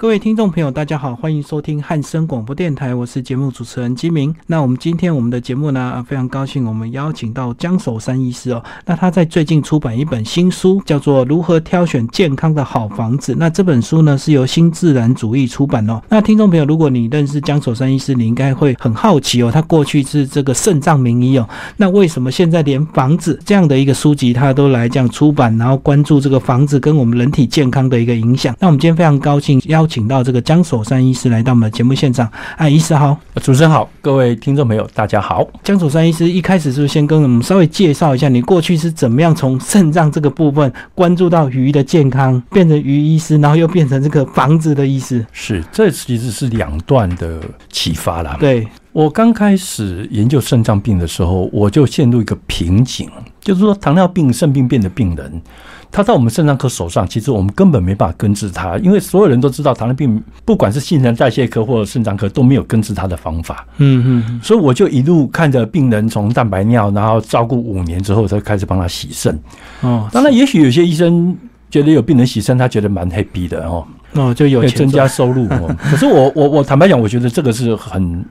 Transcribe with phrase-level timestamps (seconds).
[0.00, 4.34] 各位听众朋友，大家好，欢迎收听汉声广播电台，我是节目主持人金明。
[4.46, 8.64] 那我们今天我们的节目呢，非常高兴，我们邀请到江守山医师哦。
[8.86, 13.34] 那他在最近出版一本新书，叫做《如何挑选健康的好房子》。
[13.38, 16.00] 那这本书呢，是由新自然主义出版哦。
[16.08, 21.46] 那听众朋友，如果你认识江守山医师，你应该会很好奇哦，他过去是这个肾脏名医哦，
[21.76, 28.56] 那为什么现在连房子这样的一个书籍他都来这样出版，然后关注这个房子跟我们人体健康的一个影响？
[28.58, 29.86] 那我们今天非常高兴邀。
[29.90, 32.30] 请到这个江守山医师来到我们的节目现场。
[32.56, 35.44] 哎，医师好，主持人好，各位听众朋友大家好。
[35.64, 45.26] 江守山医师一开始是不是先跟我们稍微介绍一下，你过去是怎么样从肾脏这个部分关注到鱼的健康，变成鱼医师，然后又变成这个房子的医师？
[45.32, 48.36] 是，这其实是两段的启发啦。
[48.38, 55.42] 对我刚开始研究肾脏病的时候，我就陷入一个瓶颈，就是说糖尿病、肾病变的病人。
[55.92, 63.66] 他在我们肾脏科手上，其实我们根本没办法根治他，因为所有人都知道糖尿病，不管是新陈代谢科或者肾脏科都没有根治他的方法。
[63.78, 69.36] 嗯嗯，所以我就一路看着病人从蛋白尿，然后照顾五年之后，才开始帮他洗肾。
[69.80, 71.36] 哦，当然，也许有些医生
[71.70, 75.48] 觉得有病人洗肾，他觉得蛮 happy 的哦，哦，就有增加收入。
[75.90, 78.24] 可是我我我坦白讲，我觉得这个是很。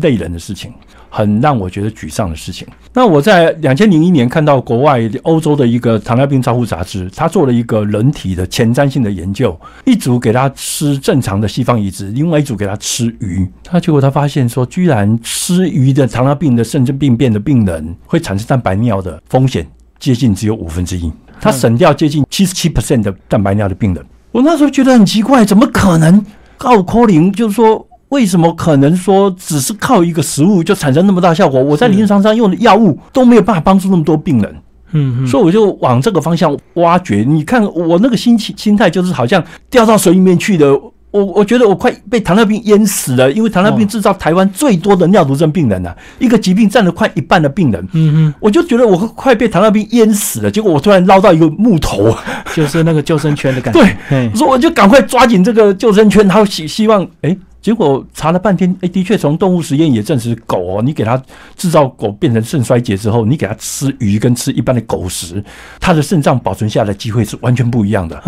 [0.00, 0.72] 累人的事情，
[1.08, 2.66] 很让我觉得沮丧的事情。
[2.92, 13.48] 那我在两千零一年看到国外欧洲的一个糖尿病照护杂志，他做了一个人体的前瞻性的研究，一组给他吃正常的西方移植，另外一组给他吃鱼。
[13.62, 19.66] 他结果他发现说，居然吃鱼的糖尿病的肾脏病变的病人会产生蛋白尿的风险
[19.98, 24.04] 接近只有五分之一，他省掉接近七十七 percent 的蛋白尿的病人。
[24.32, 26.24] 我那时候觉得很奇怪，怎么可能？
[26.56, 27.86] 告科林就是说。
[28.14, 31.60] 为什么可能说只是靠一个食物就产生那么大效果？
[31.60, 34.56] 我在临床上用的药物都没有办法帮助那么多病人，
[34.92, 37.24] 嗯，所以我就往这个方向挖掘。
[37.26, 40.72] 你看我那个心情心态就是好像掉到水里面去的，
[41.10, 50.48] 我我觉得我快被糖尿病淹死了，因为糖尿病制造台湾最多的尿毒症病人呢，一个疾病占了快一半的病人，嗯嗯，我就觉得我快被糖尿病淹死了。
[50.48, 52.16] 结果我突然捞到一个木头，
[52.54, 57.36] 就是那个救生圈的感觉， 对，所以我就赶快抓紧这个救生圈，然后希希望哎。
[57.64, 61.16] 结果查了半天，哎，的确从动物实验也证实，狗哦，你给它
[61.56, 65.42] 制造狗变成肾衰竭之后，你给它吃鱼跟吃一般的狗食，
[65.80, 68.22] 它的肾脏保存下来的机会是完全不一样的。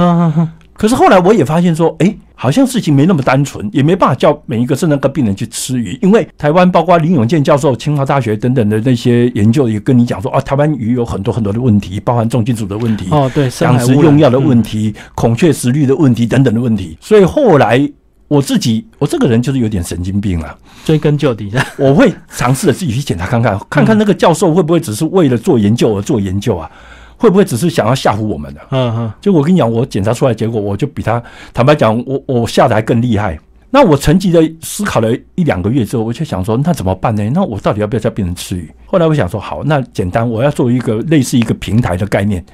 [0.72, 17.86] 可是后来我也发现说，哎，好像事情没那么单纯，也没办法叫每一个肾脏科病人去吃鱼，因为台湾包括林永健教授、清华大学等等的那些研究也跟你讲说，啊，台湾鱼有很多很多的问题，包含重金属的问题，哦，对，养殖用药的问题，孔雀石绿的问题等等的问题，所以后来。
[18.28, 21.64] 我自己，我这个人就是有点神经病了，追根究底的。
[21.78, 26.70] 我会尝试着自己去检查看看，看看那个教授会不会只是为了做研究而做研究啊？
[27.18, 28.60] 会不会只是想要吓唬我们的？
[28.70, 29.12] 嗯嗯。
[29.20, 31.22] 就我跟你讲，我检查出来结果，我就比他
[31.54, 33.38] 坦白讲，我我吓得还更厉害。
[33.70, 37.30] 那我沉寂的思考了一两个月之后，我就想说，那怎么办呢？
[37.32, 38.70] 那我到底要不要再变成吃鱼？
[38.86, 42.44] 后来我想说，好，那简单，我要做一个类似一个平台的概念，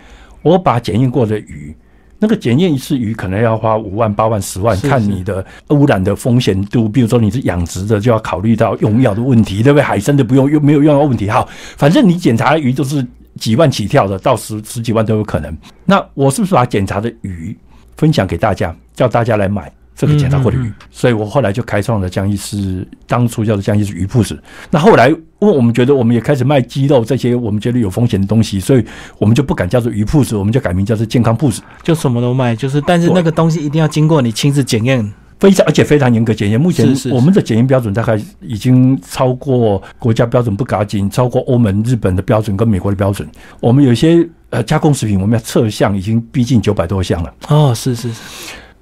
[0.42, 1.74] 我把检验过的鱼。
[2.22, 6.88] 那个检验一次鱼可能要花五万、八万、十万，看你的污染的风险度。
[6.88, 9.82] 比如说你是养殖的，就要考虑到用药的问题，对不对？
[9.82, 11.28] 海参的不用，又没有用药问题。
[11.28, 13.04] 好，反正你检查鱼都是
[13.40, 15.52] 几万起跳的，到十十几万都有可能。
[15.84, 17.58] 那我是不是把检查的鱼
[17.96, 19.72] 分享给大家，叫大家来买？
[20.02, 24.36] 这个检查过的鱼，所以我后来就开创了江医师，当初叫做江医师鱼铺子。
[24.68, 28.84] 那后来，因为我们觉得我们也开始卖鸡肉这些我们觉得有风险的东西，所以
[29.16, 32.56] 我们就不敢叫做鱼铺子，我们就改名叫做健康铺子，就什么都卖。
[32.56, 35.08] 就是，但是那个东西一定要经过你亲自检验，
[35.38, 36.60] 非常而且非常严格检验。
[36.60, 43.28] 目前我们的检验标准大概已经超过国家标准不赶紧，超过欧盟、日本的标准跟美国的标准。
[43.60, 47.32] 我们有些呃加工食品，我们要测项已经逼近九百多项了。
[47.46, 48.20] 哦，是是是，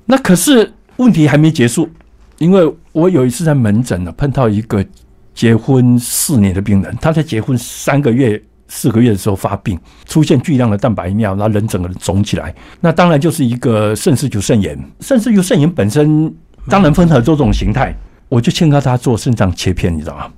[0.06, 0.72] 那可是。
[1.00, 1.88] 问题还没结束，
[2.37, 4.84] 因为我有一次在门诊呢碰到一个
[5.34, 12.55] 结婚四年的病人，他在结婚三个月、四个月的时候发病，出现巨量的蛋白尿，然后人整个人肿起来。
[12.81, 14.78] 那当然就是一个肾丝球肾炎。
[15.00, 16.31] 肾丝球肾炎本身
[16.69, 17.96] 当然分很多种形态，
[18.29, 20.31] 我就劝告他做肾脏切片，你知道吗？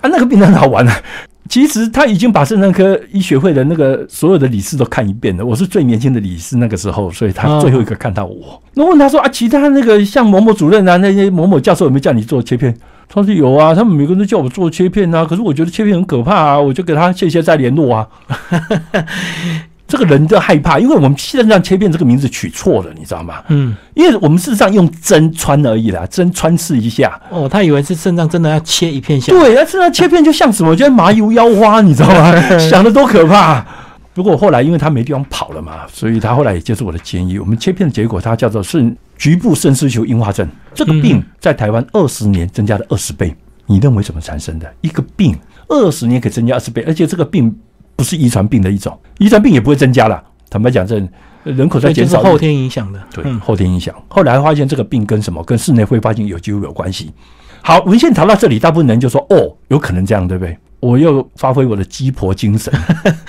[0.00, 0.94] 啊，那个病人好玩啊。
[1.48, 5.42] 其实他已经把肾脏科医学会的那个所有的理事都看一遍了。
[5.42, 8.62] 我是最年轻的理事那个时候，所以他最后一个看到我。
[8.74, 12.76] 那问他说啊，其他那个像某某主任啊，那些某某教授有没有叫你做切片？
[13.08, 15.24] 他说有啊，他们每个人都叫我做切片啊。
[15.24, 18.06] 可是我觉得切片很可怕啊，我就给他谢谢再联络啊。
[19.88, 23.42] 这个人都害怕，因为我们肾脏切片这个名字取错了，你知道吗？
[23.48, 27.18] 嗯，因为我们事实上用针穿而已啦，针穿刺一下。
[27.30, 29.32] 哦，他以为是肾脏真的要切一片下。
[29.32, 30.76] 对，那肾脏切片就像什么？
[30.76, 32.38] 就像麻油腰花，你知道吗？
[32.60, 33.66] 想的多可怕。
[34.12, 40.46] 不过后来因为他没地方跑了嘛，所以他后来也接受我的建议，我们切片的结果，它叫做肾局部肾丝球硬化症。
[40.74, 43.34] 这个病在台湾二十年增加了二十倍，
[43.66, 44.68] 你认为怎么产生的？
[44.80, 45.38] 一个病
[45.68, 47.54] 二十年可以增加二十倍，而且这个病
[47.98, 50.22] 不是遗传病的一种，遗传病也不会增加了。
[50.48, 51.02] 坦白讲，这
[51.42, 53.02] 人口在减少，后天影响的。
[53.12, 53.92] 对，后天影响。
[54.06, 55.42] 后来发现这个病跟什么？
[55.42, 57.12] 跟室内挥发性有机物有关系。
[57.60, 62.72] 好，文献谈到这里，大部分人就说：“哦，有可能这样，对不对？”我又发挥我的鸡婆精神，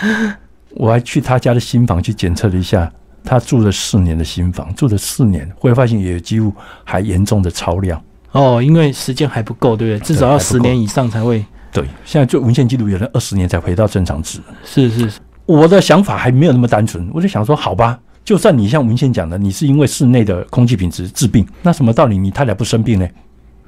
[0.78, 2.92] 我还去他家的新房去检测了一下，
[3.24, 8.00] 他住了四年的新房，住了四年，挥发性有机物还严重的超量。
[8.34, 10.08] 哦，因为时间还不够，对不对？
[10.08, 11.44] 至少要十年以上才会。
[11.72, 14.40] 对，现在做文献记录，有人二十年才回到正常值。
[14.64, 23.08] 是是是，我的想法还没有那么单纯，我就想说，好吧，就算你像文献讲的，你是因为室内的空气品质治病，那什么道理你太太不生病呢？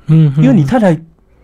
[0.07, 1.00] 嗯，因为你太太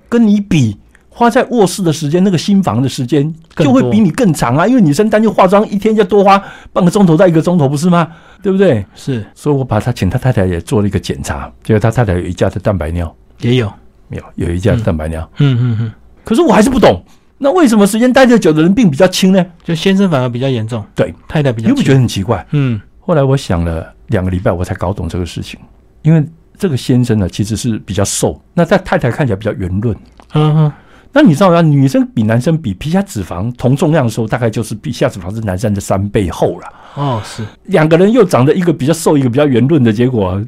[0.09, 0.77] 跟你比。
[1.09, 4.67] 花在卧室的时间，那个新房的时间就会比你更长啊！
[4.67, 6.39] 因为女生单就化妆，一天就多花
[6.71, 8.07] 半个钟头到一个钟头，不是吗？
[8.43, 8.85] 对不对？
[8.93, 13.67] 是，所以我把他请他太太也做了一个检查，结果他太太有一家的蛋白尿也有，
[14.09, 15.27] 没有有一家的蛋白尿。
[15.39, 15.91] 嗯嗯嗯。
[16.27, 17.01] 可是我还是不懂，
[17.37, 19.45] 那为什么时间待得久的人病比较轻呢？
[19.63, 21.69] 就先生反而比较严重，对，太太比较。
[21.69, 22.45] 你不觉得很奇怪？
[22.51, 22.81] 嗯。
[22.99, 25.57] 后来我想了两个礼拜，我才搞懂这个事情，
[26.01, 26.21] 因为
[26.57, 29.95] 这个先生呢其实是比较瘦，那他太太看起来比较圆润。
[30.33, 30.73] 嗯哼。
[31.13, 31.61] 那你知道吗？
[31.61, 36.67] 女生比男生比皮下脂肪同重量的时候，大概就是皮下脂肪是男生的三倍厚了。
[36.95, 40.39] 哦，是两个人又长得一个比较瘦，一个比较圆润的结果，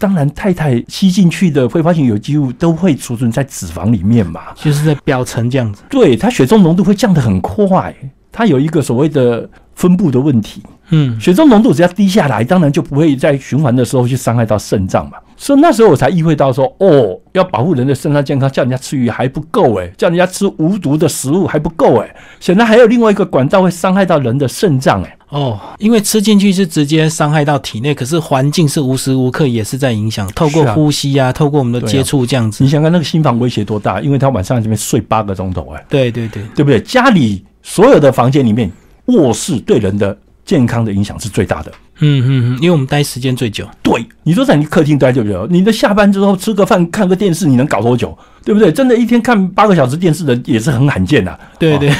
[0.00, 5.82] 当然太太吸进去的挥发性有机物都会储存在脂肪里面嘛，就是在表层这样子。
[5.90, 7.94] 对，它血中浓度会降得很快，
[8.32, 10.62] 它有一个所谓的分布的问题。
[10.88, 15.18] 嗯，血中浓度只要低下来，当然就不会在循环的时候去伤害到肾脏嘛。
[15.42, 25.10] 所以那时候我才意会到说，哦，要保护人的肾脏健康，叫人家吃鱼还不够诶，叫人家吃无毒的食物还不够诶，显然还有另外一个管道会伤害到人的肾脏诶。
[25.30, 32.62] 哦，因为吃进去是直接伤害到体内，可是环境是无时无刻也是在影响，透过呼吸啊，透过我们的接触这样子。
[32.62, 33.98] 你想看那个心房威胁多大？
[34.02, 35.82] 因为他晚上在这边睡八个钟头诶。
[35.88, 36.78] 对对对，对不对？
[36.82, 38.70] 家里所有的房间里面，
[39.06, 40.14] 卧室对人的。
[40.42, 41.70] 健康的影响是最大的。
[42.02, 43.68] 嗯嗯嗯，因为我们待时间最久。
[43.82, 48.16] 对，你说在你客厅待就久，你的下班之后吃个饭、看个电视，你能搞多久？
[48.44, 48.72] 对不对？
[48.72, 51.38] 真的，一天看八个小时电视的也是很罕见的。
[51.58, 51.92] 对对。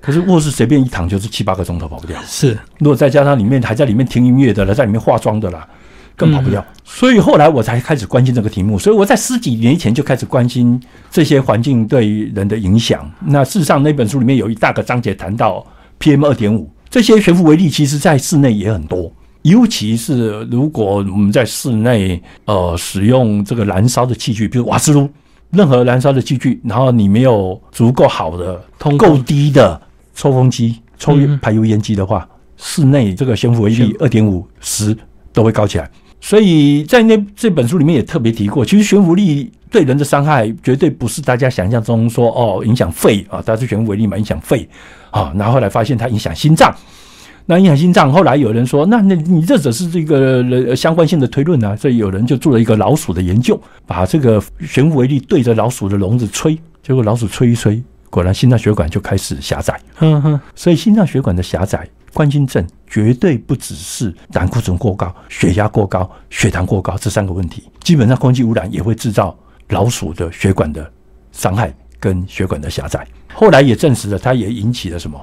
[0.00, 2.18] 可是卧室随便一躺就是七八个钟头跑不掉。
[2.26, 5.68] 是，如果再加上里面还在里面听音乐的了，在里面化妆的啦，
[6.16, 6.64] 更跑不掉。
[6.82, 8.78] 所以后来我才开始关心这个题目。
[8.78, 10.80] 所以我在十几年前就开始关心
[11.10, 13.10] 这些环境对人的影响。
[13.26, 15.64] 那事实上，那本书里面有一大个章节谈到
[16.00, 16.70] PM 二点五。
[16.88, 19.12] 这些悬浮微粒其实在室内也很多，
[19.44, 25.06] 尤其是如果我们在室内呃使用这个燃烧的器具，比如瓦斯炉，
[25.50, 28.58] 任何燃烧的器具，然后你没有足够好的、
[28.96, 29.78] 够低的
[30.14, 32.26] 抽风机、抽排油烟机的话，
[32.56, 34.96] 室内这个悬浮微粒二点五十
[35.30, 35.90] 都会高起来。
[36.22, 44.66] 所以在那这本书里面也特别提过，其实悬浮力对人的伤害绝对不是大家想象中说哦影响肺啊，它是悬浮微粒嘛影响肺。
[45.10, 46.74] 啊，然后后来发现它影响心脏，
[47.46, 59.78] 那影响心脏，后来有人说，那那你这只是这个相关性的推论啊，所以有人就做了一个老鼠的研究，把这个悬浮微粒对着老鼠的笼子吹，结果老鼠吹一吹，果然心脏血管就开始狭窄。
[59.96, 69.36] 哼哼，所以心脏血管的狭窄，冠心症绝对不只是胆固醇过高、血压过高、血糖过高这三个问题，基本上空气污染也会制造
[69.68, 70.90] 老鼠的血管的
[71.30, 73.06] 伤害跟血管的狭窄。
[73.34, 75.20] 后来也证实了，它也引起了什么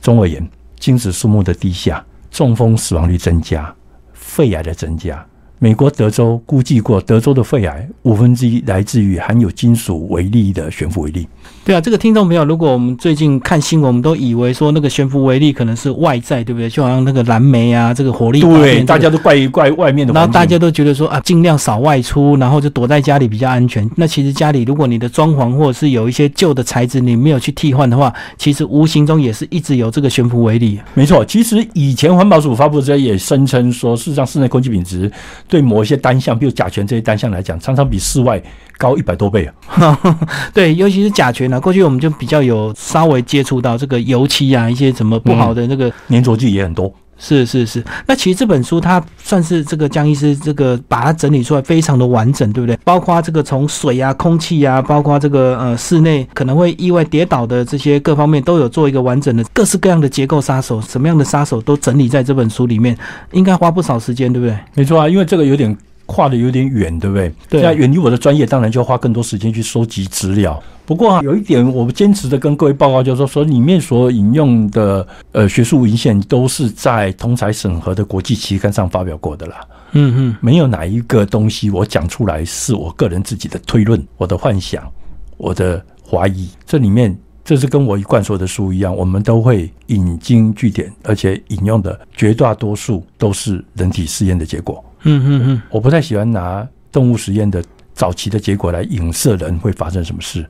[0.00, 0.48] 中耳炎、
[0.86, 3.74] 精子数目的低下、中风死亡率增加、
[4.12, 5.26] 肺癌的增加。
[5.58, 11.26] 美国德州估计过，德州的肺癌五分之一来自于含有金属微粒的悬浮微粒。
[11.66, 16.70] 对啊，这个听众朋友，如果我们最近看新闻，我们都以为说那个悬浮微粒可能是外在，对不对？
[16.70, 20.12] 就好像那个蓝莓啊，这个火力对，大家都怪一怪外面的。
[20.12, 23.90] 然后大家都觉得说啊，尽量少外出，然后就躲在家里比较安全。
[23.96, 30.78] 那其实家里如果你的装潢或者是有一些旧的材质，你没有去替换的话，其实无形中也是一直有这个悬浮微粒。
[30.94, 35.10] 没错，其实以前环保署发布的也声称说，事实上室内空气品质
[35.48, 38.40] 对某一些单项，比如甲醛这些单项来讲，常常比室外
[38.78, 39.98] 高一百多倍啊。
[40.54, 41.55] 对，尤其是甲醛啊。
[41.60, 46.92] 过去我们就比较有稍微接触到这个油漆啊，一些什么不好的那个粘着剂也很多。
[47.18, 52.78] 是是是，那其实这本书它算是这个江医师这个把它整理出来非常的完整，对不对？
[52.84, 62.94] 包括这个从水啊、空气啊，包括这个呃室内可能会意外跌倒的这些各方面都有做一个完整的各式各样的结构杀手，什么样的杀手都整理在这本书里面，
[63.32, 64.54] 应该花不少时间，对不对？
[64.74, 65.74] 没错啊，因为这个有点。
[66.06, 67.32] 跨的有点远，对不对？
[67.48, 70.62] 对那远离我的专业，当然就要花更多时间去收集资料。
[70.86, 79.60] 不过啊，有一点我坚持的跟各位报告，就是说，说里面所引用的呃学术文献都是在同才审核的国际期刊上发表过的啦。
[79.92, 84.88] 嗯嗯，没有哪一个东西我讲出来是我个人自己的推论、我的幻想、
[85.36, 86.48] 我的怀疑。
[86.64, 94.84] 这里面，这是跟我一贯说的书一样，我们都会引经据典，而且引用的绝大多数都是人体试验的结果。
[95.06, 97.62] 嗯嗯嗯，我不太喜欢拿动物实验的
[97.94, 100.44] 早期的结果来影射人会发生什么事，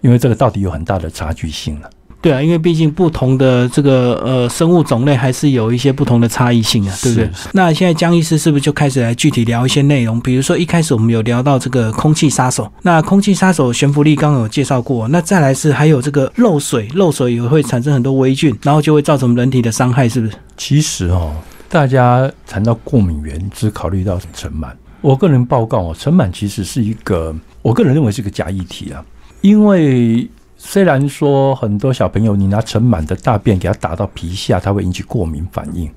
[0.00, 1.90] 因为这个到底有很大的差距性了。
[2.20, 7.30] 对啊，因为毕竟不同的这个呃生物种类还是有一些不同的差异性啊，对不对？
[7.52, 10.18] 那现在江医师是不是就开始来具体聊一些内容？
[10.22, 20.32] 比如说一开始我们有聊到这个空气杀手，那空气杀手悬浮力刚刚有介绍过，那再来是还有这个漏水，漏水也会产生很多微菌，然后就会造成人体的伤害，是不是？
[20.56, 21.34] 其实哦，
[21.74, 24.72] 大家谈到过敏源，只考虑到尘螨。
[25.00, 29.04] 我个人报告哦，尘螨其实是一个，我个人认为是个假议题啊。
[29.40, 35.90] 因为虽然说很多小朋友，你拿尘螨的大便给他打到皮下，它会引起过敏反应。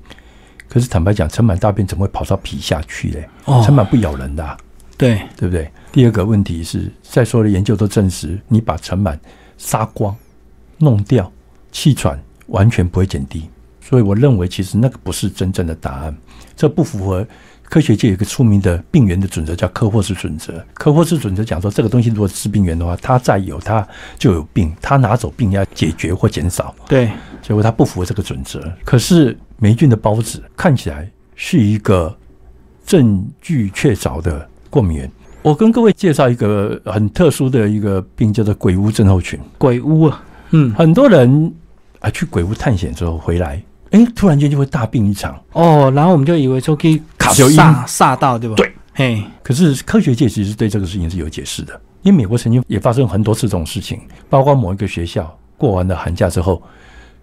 [0.68, 3.28] 可是坦白讲，尘螨大便怎么会跑到皮下去嘞？
[3.44, 4.58] 哦尘螨不咬人的啊、
[4.96, 5.70] 对，对不对？
[5.92, 9.16] 第二个问题是，在所有的研究都证实，你把尘螨
[9.56, 10.12] 杀光、
[10.78, 11.30] 弄掉，
[11.70, 13.48] 气喘完全不会减低。
[13.88, 16.14] 所以我认为，其实那个不是真正的答案，
[16.54, 17.26] 这不符合
[17.62, 20.62] 科学界有一个出名的病原的准则，叫科霍氏准则。
[20.74, 23.86] 科霍氏准则讲说，这个东西如果是病原的话，它再有它
[24.18, 26.74] 就有病，它拿走病要解决或减少。
[26.86, 28.62] 对，结果它不符合这个准则。
[28.84, 32.14] 可是霉菌的孢子看起来是一个
[32.84, 35.10] 证据确凿的过敏源。
[35.40, 39.40] 我跟各位介绍一个很特殊的一个病，叫做鬼屋症候群。
[39.56, 41.54] 鬼屋啊，嗯，很多人
[42.00, 45.38] 啊去鬼屋探险之后回来，哎，突然间就会大病一场。
[45.52, 47.56] 哦，然后我们就以为说可以卡留音。
[47.56, 48.54] 煞煞到，对吧？
[48.56, 56.62] 对，嘿，可是科学界其实对这个事情是有解释的，因为美国曾经也发生很多次这种事情，包括某一个学校过完了寒假之后，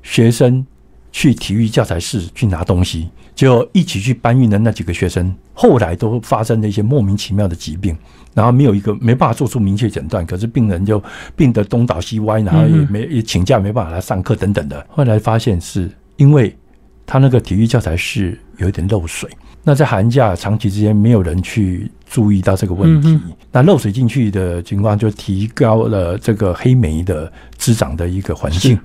[0.01, 0.65] 学生
[1.11, 7.97] 去体育教材室去拿东西，结果一起去搬运的那几个学生，后来都发生了一些莫名其妙的疾病，
[8.33, 11.01] 然后没有一个没办法做出明确诊断，可是病人就
[11.35, 16.55] 病得东倒西歪，然后也没也请假没办法来上课等等的，后来发现是因为
[17.05, 19.29] 他那个体育教材是有一点漏水。
[19.67, 28.79] 那在寒假长期之间，没有人去注意到这个问题，嗯那漏水进去的情况就提高了这个黑莓的滋长的一个环境。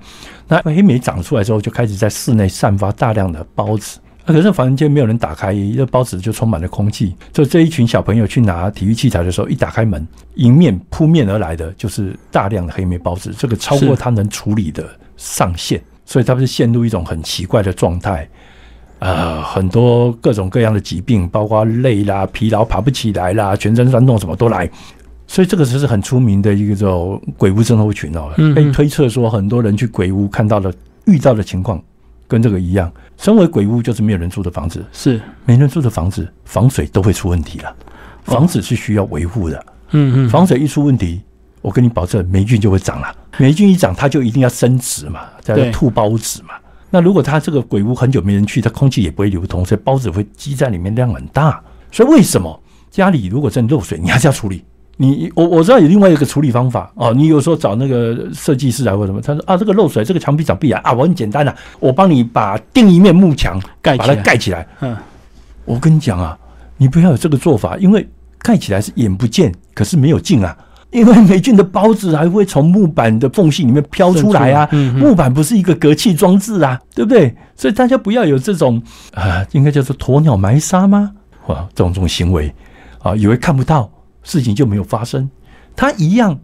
[0.47, 3.99] 那黑莓长出来之后，就开始在室内散发大量的孢子。
[4.25, 7.15] 那可是房间没有人打开，这孢子就充满了空气。
[7.31, 18.27] 就这一群小朋友去拿体育器材的时候，一打开门，迎面扑面而来的就是大量的黑莓孢子，这个超过他能处理的上限，所以他们是陷入一种很奇怪的状态。
[18.99, 24.69] 呃，很多各种各样的疾病，包括累啦、疲劳、爬不起来啦、全身酸痛，什么都来。
[25.25, 28.29] 所以这个只是很出名的一个叫鬼屋症候群哦。
[28.53, 30.71] 被推测说，很多人去鬼屋看到了、
[31.05, 31.81] 遇到的情况
[32.27, 32.91] 跟这个一样。
[33.17, 37.75] 身为鬼屋，就是没有人住的房子，是，没人住的房子，防水都会出问题了。
[38.23, 41.21] 房子是需要维护的，嗯嗯，防水一出问题，
[41.61, 43.15] 我跟你保证，霉菌就会长了。
[43.37, 46.55] 霉菌一长，它就一定要生殖嘛，叫做吐孢子嘛。
[46.89, 51.61] 那如果它这个鬼屋很久没人去，它空气也不会流通，所以孢子会积在里面，量很大。
[51.91, 54.63] 所以为什么家里如果真漏水，你还是要处理？
[54.97, 64.89] 你我我知道有另外一个处理方法哦，你有时候找那个设计师来或什么，他说啊这个漏水，这个墙壁长壁癌啊，我很简单的、我帮你把另一面幕墙盖把它盖起来，盖起来。
[64.89, 64.97] 嗯，
[65.65, 66.37] 我跟你讲啊，
[66.77, 68.07] 你不要有这个做法，因为
[68.39, 70.55] 盖起来是眼不见，可是没有进啊。
[70.91, 77.33] 因为霉菌的孢子还会从木板的缝隙里面飘出来啊，木板不是一个隔气装置啊，对不对？
[77.55, 78.81] 所以大家不要有这种
[79.13, 81.11] 啊，应该叫做鸵鸟埋沙吗？
[81.47, 82.53] 哇，这种这种行为
[82.99, 83.89] 啊，以为看不到
[84.23, 85.29] 事情就没有发生，
[85.75, 86.37] 它一样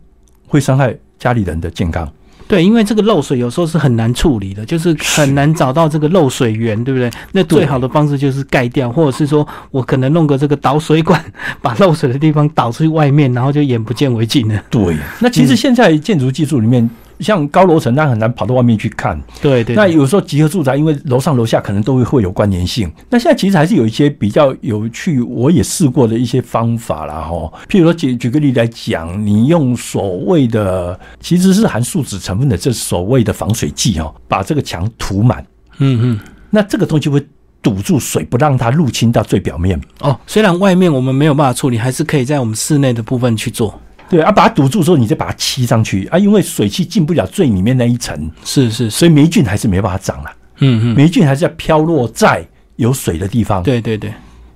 [0.47, 2.09] 会伤害家里人的健康。
[2.47, 7.09] 对，因为这个漏水有时候是很难处理的，就是很难找到这个漏水源，对不对？
[7.33, 11.23] 那最好的方式就是盖掉，或者是说我可能弄个这个导水管，
[11.61, 14.63] 把漏水的地方导出去外面，然后就眼不见为净了。
[14.69, 19.19] 对，那其实现在建筑技术里面，像高楼层，它很难跑到外面去看。
[19.41, 22.91] 对对，对那有时候集合住宅，因为楼上楼下可能都会会有关联性。
[23.09, 27.51] 那现在其实还是有一些比较有趣，我也试过的一些方法啦，哈。
[27.67, 35.45] 譬如说举举个例来讲，你用所谓的其实是含树脂成分的这所谓的防水剂哦，把这个墙涂满，
[35.79, 36.19] 嗯嗯。
[36.49, 37.21] 那这个东西会
[37.61, 39.79] 堵住水，不让它入侵到最表面。
[39.99, 43.77] 哦，虽然外面我们没有办法处理，还是可以在我们室内的部分去做。
[44.09, 50.31] 对啊，把它堵住之后，你再把它吸上去啊，因为水汽进不了最里面那一层，是是是，所以霉菌还是没办法长了。
[50.59, 52.45] 嗯嗯，霉菌还是要飘落在
[52.77, 53.61] 有水的地方。
[53.61, 54.13] 对对对，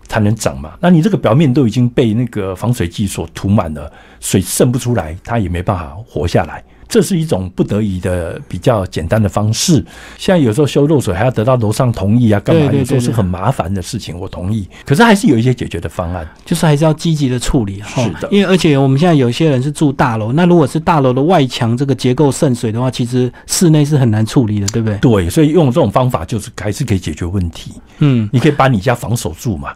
[0.07, 0.73] 才能长嘛。
[0.79, 6.63] 那你这个表面都已经被那个防水剂所涂满了，水渗不出来，它也没办法活下来。
[6.91, 9.75] 这是一种不得已的比较简单的方式。
[10.17, 12.69] 现在有时候修漏水还要得到楼上同意啊，干嘛？
[12.73, 14.19] 有时候是很麻烦的事情。
[14.19, 17.81] 我同意，可是还是有一些解决的方案，就是还是要积极的处理。
[17.87, 24.97] 是的，因为而且我们现在有些人是住大楼，那如果是大楼的外墙这个结构渗水的话，其实室内是很难处理的，对不对？
[24.97, 27.71] 对，所以用这种方法就是还是可以解决问题。
[27.99, 29.71] 嗯，你可以把你家防守住嘛。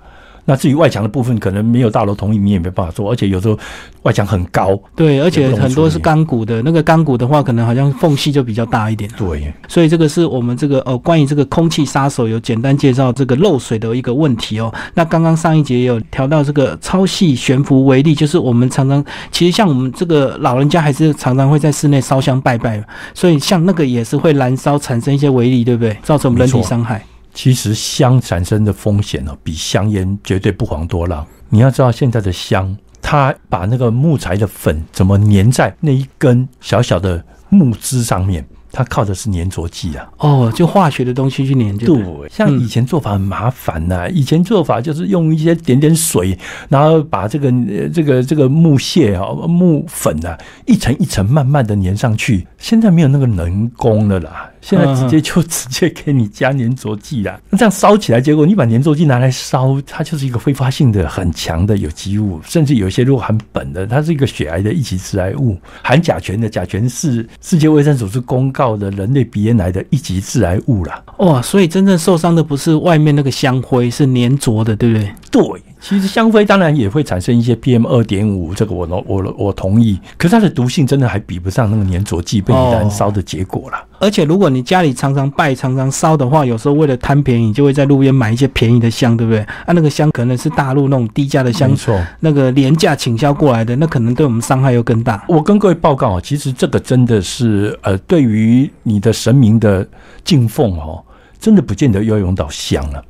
[0.45, 3.11] 那至于外墙的部分，可能没有大楼同意，你也没办法做。
[3.11, 3.57] 而且有时候
[4.03, 6.61] 外墙很高，对，而且很多是钢骨的。
[6.61, 9.09] 那个钢骨的话，可能好像缝隙就比较大一点。
[9.17, 14.71] 对，所以这个是我们这个哦，关于这个空气杀手有简单介绍这个漏水的一个问题哦。
[14.93, 22.83] 那刚刚上一节有调到这个超细悬浮微粒，就是我们常常其实像我们这个老人家还是常常会在室内烧香拜拜，
[23.13, 25.97] 所以像那个也是会燃烧产生一些微粒，对不对？
[26.03, 27.03] 造成我们人体伤害。
[27.35, 31.23] 其实香产生的风险呢，比香烟绝对不遑多让。
[31.49, 38.43] 你要知道，现在的香，它把那个木材的粉怎么粘在那一根小小的木枝上面。
[38.71, 41.95] 它靠的是粘着剂啊，哦，就化学的东西去粘，对。
[42.29, 46.37] 像以前做法很麻烦呐，以前做法就是用一些点点水，
[46.67, 47.49] 然后把这个
[47.93, 52.45] 这个这个木屑啊、木粉啊，一层一层慢慢的粘上去。
[52.57, 57.39] 现在没有那个人工了啦，现在直接就直接给你加粘着剂啦。
[57.49, 65.57] 那这样烧起来，结果你把粘着剂拿来烧，它就是一个挥发性的很强的有机物，甚至有些如果含苯的，它是一个血癌的一级致癌物。
[65.81, 68.65] 含甲醛的，甲醛是世界卫生组织公告。
[68.75, 71.39] 的人类鼻咽癌的一级致癌物了哇！
[71.39, 75.13] 所以真正受伤的不是外面那个香灰，是粘着的，对不对？
[75.31, 75.61] 对。
[75.87, 79.99] 其实香灰当然也会产生一些 PM 二点五，这个我我我同意。
[80.17, 83.77] 可是它的毒性真的还比不上那个粘着剂被你燃烧的结果了。
[83.99, 89.41] 而且如果你家里常常拜、常常烧的话，有时候为了贪便宜，就会在路边买一些便宜的香，对不对？
[89.41, 95.23] 啊，那个香可能是大陆那种低价的香，错，那个廉价倾销过来的，那可能对我们伤害又更大。
[95.27, 99.87] 我跟各位报告啊，其实这个真的是呃，对于你的神明的
[100.23, 101.03] 敬奉哦，
[101.39, 103.03] 真的不见得要用到香了。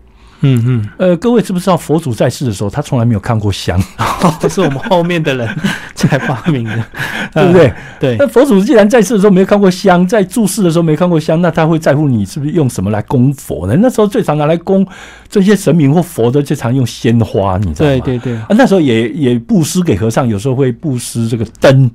[0.46, 3.82] 嗯嗯，呃，各位知不知道佛祖在世的时候，他从来没有看过香，
[4.40, 5.50] 这是我们后面的人
[5.96, 6.86] 才发明的，
[7.34, 7.74] 对不对？
[8.00, 8.16] 对。
[8.20, 13.76] 那佛祖既然在世的时候没有看过香，在住世的时候没看过香，那他会在乎你是不是用什么来供佛呢？
[13.82, 14.86] 那时候最常拿来供
[15.28, 18.00] 这些神明或佛的，最常用鲜花，你知道吗？
[18.00, 18.36] 对对对。
[18.36, 21.90] 啊，那时候也也布施给和尚，有时候会布施这个灯，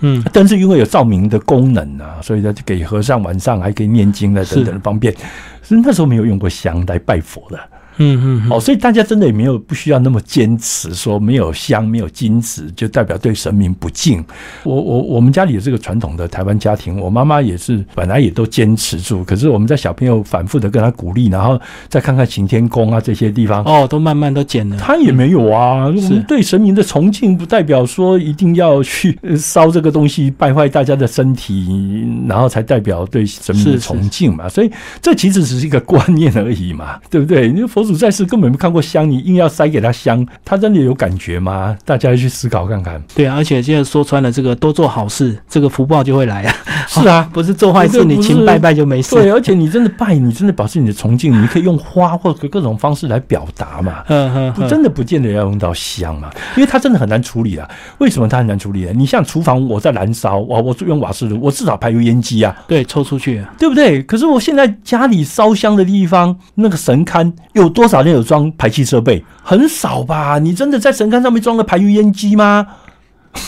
[0.00, 5.14] 嗯，灯是因为有照明的功能啊，所以呢就给和尚晚上还可以念经的等等的方便。
[5.62, 7.58] 所以那时候没有用过香来拜佛的。
[7.98, 14.22] 嗯嗯，哦，所以大家真的也没有不需要那么坚持说没有香没有金子就代表对神明不敬。
[14.64, 24.76] 我我我们家里有这个传统的台湾家庭，我妈妈也是本来也都坚持住，可是我们在小朋友反复的跟他鼓励，然后再看看晴天宫啊这些地方，哦，都慢慢都减了。
[24.76, 34.50] 他也没有啊，我们对神明的崇敬不代表说一定要去烧这个东西败坏大家的身体，然后才代表对神明的崇敬嘛。
[34.50, 37.48] 所以这其实只是一个观念而已嘛，对不对？
[37.48, 37.85] 因为佛。
[37.86, 41.76] 主在世根本没看过香，你硬要塞给他香，他真的有感觉吗？
[41.84, 43.02] 大家去思考看看。
[43.14, 46.54] 对啊，而且现在说穿了，这个多做好事，这个福报就会来啊。
[46.88, 49.14] 是啊， 不是做坏事，你勤拜拜就没事。
[49.14, 54.02] 对，而且你真的拜，你真的表示你的崇敬，你可以用花或者各种方式来表达嘛。
[54.08, 57.68] 嗯嗯，真的不见得要用到香嘛，因为它真的很难处理啊。
[57.98, 58.88] 为什么它很难处理？
[58.94, 64.02] 你像厨房我在燃烧，我我用瓦斯炉，我至少排油烟机啊，对，抽出去，对不对？
[64.02, 67.75] 可是我现在家里烧香的地方，那个神龛有。
[67.76, 69.22] 多少人有装排气设备？
[69.42, 70.38] 很少吧？
[70.38, 72.66] 你真的在神龛上面装了排油烟机吗？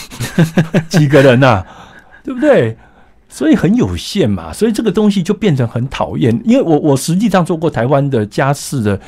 [0.87, 1.65] 几个人呐？
[2.23, 2.77] 对不对？
[3.27, 4.53] 所以很有限嘛。
[4.53, 6.39] 所以这个东西就变成很讨厌。
[6.45, 8.99] 因为我我实际上做过台湾的家事的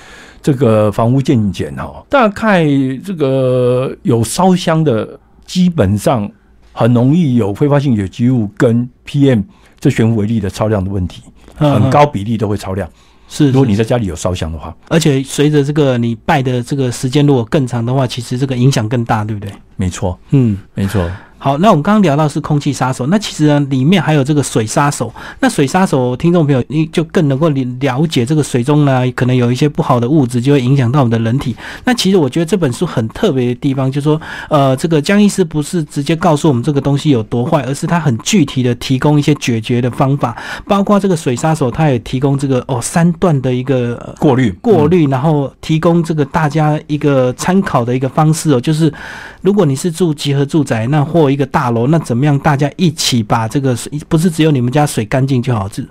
[0.42, 2.66] 这个房屋建检哦，大概
[3.06, 6.28] 这个有烧香的，基本上
[6.74, 9.44] 很容易有挥发性有机物跟 PM
[9.80, 11.22] 这悬浮微粒的超量的问题，
[11.58, 12.90] 很高比例都会超量。
[13.34, 19.50] 是，如果你在家里有烧香的话，而且随着这个你拜的这个时间如果更长的话，其实这个影响更大，对不对？
[19.78, 21.10] 没错，嗯，没错。
[21.44, 25.12] 好，那我们刚刚聊到是空气杀手，那其实呢里面还有这个水杀手。
[25.40, 31.56] 那水杀手，听众朋友你就更能够了解这个水中呢可能有一些不好的物质，就会影响到我们的人体。
[31.84, 48.94] 那其实我觉得这本书很特别的地方，就是说，呃，这个江医师不是直接告诉我们这个东西有多坏，而是他很具体的提供一些解决的方法，包括这个水杀手，他也提供这个哦三段的一个过滤过滤，然后提供这个大家一个参考的一个方式哦，就是
[49.42, 52.38] 如果你是住集合住宅，那或一个大楼，那怎么样？
[52.40, 55.84] 大家一起把这个水，不是只有你们家水干净就好，这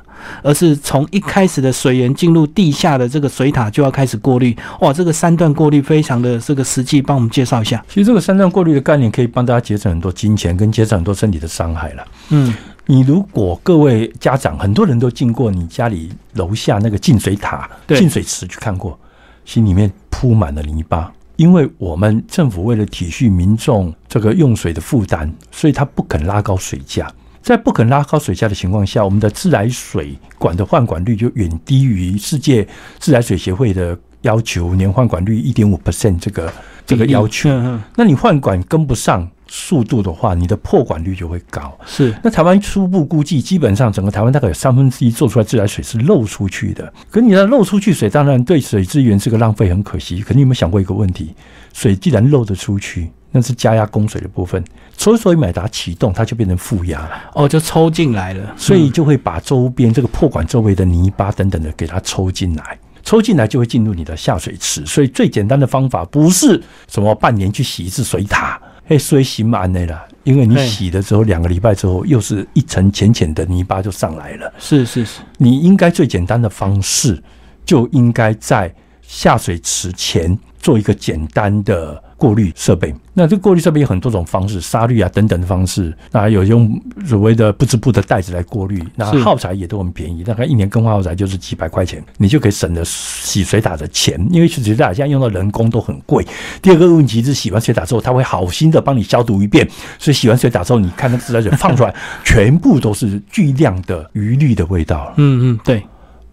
[0.42, 4.54] 而是从一开始的水源进入地下的这个水塔就要开始过滤。
[4.80, 7.82] 哇，这个三段过滤非常的这个实际，帮我们介绍一下。
[7.88, 12.06] 其实这个三段过滤的概念可以帮大家节省很多金钱，跟节省很多身体的伤害了。
[12.28, 12.54] 嗯，
[12.86, 18.98] 你如果各位家长很多人都进过你家里楼下那个净水塔、对进水池去看过，
[19.44, 21.10] 心里面铺满了泥巴。
[21.40, 27.10] 因为我们政府为了体恤民众这个用水的负担，所以他不肯拉高水价。
[27.40, 36.52] 在不肯拉高水价的情况下，我们的自来水管的换管率就远低于世界自来水协会的要求年换管率一点五 percent 这个
[36.84, 37.48] 这个要求。
[37.96, 41.76] 那你换管跟不上速度的话，你的破管率就会高。
[41.84, 46.90] 是那台湾初步估计，基本上整个台湾大概有三分之一做出来自来水是漏出去的。
[47.10, 50.20] 可你的漏出去水，当然对水资源是个浪费，很可惜。
[50.20, 51.34] 可你有没有想过一个问题？
[51.72, 54.62] 水既然漏得出去，那是加压供水的部分，
[54.96, 62.78] 之所以买达启动，它就变成负压了，哦，就抽进来了，所以就会把周边这个破管周围的泥巴等等的给它抽进来。
[63.02, 68.60] 抽进来就会进入你的下水池，所以最简单的方法不是什么半年去洗一次水塔，
[68.90, 74.52] 哎，水洗满的啦，因为你洗了之后两个礼拜之后，又是一层浅浅的泥巴就上来了。
[74.58, 77.22] 是是是，你应该最简单的方式，
[77.64, 82.94] 就应该在下水池前做一个简单的过滤设备。
[83.14, 85.92] 那这个过滤设备有很多种方式，沙滤啊等等的方式。
[86.12, 96.22] 那有用所谓的不织布的袋子来过滤，那耗材也都很便宜，大概一年更换耗材就是几百块钱，你就可以省了洗水塔的钱，因为洗水塔现在用到人工都很贵。
[96.60, 99.66] 第二个问题是，洗完水塔之后，它会好心的帮你消毒一遍，
[99.98, 105.14] 所以洗完水塔之后，你看那自来水放出来，全部都是巨量的余氯的味道了。
[105.16, 105.82] 嗯嗯，对，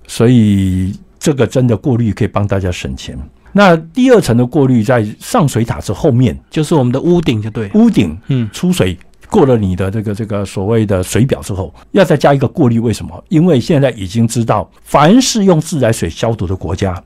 [0.06, 3.18] 所以这个真的过滤可以帮大家省钱。
[3.58, 8.96] 那第二层的过滤在上水塔之后面，就是我们的屋顶就对，屋顶嗯，出水
[9.32, 12.80] 过了你的这个这个所谓的水表之后，要再加一个过滤。
[12.80, 13.24] 为什么？
[13.30, 17.04] 因为现在已经知道，凡是用自来水消毒的国家，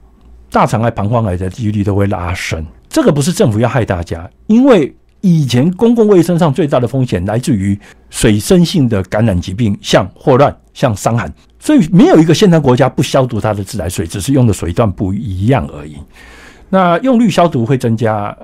[0.51, 2.65] 大肠癌、膀胱癌的几率都会拉升。
[2.89, 15.95] 这个不是政府要害大家，因为以前公共卫生上最大的风险来自于水生性的感染疾病，像霍乱、像伤寒，所以没有一个现代国家不消毒它的自来水，只是用的水段不一样而已。
[16.71, 18.35] 那用氯消毒会增加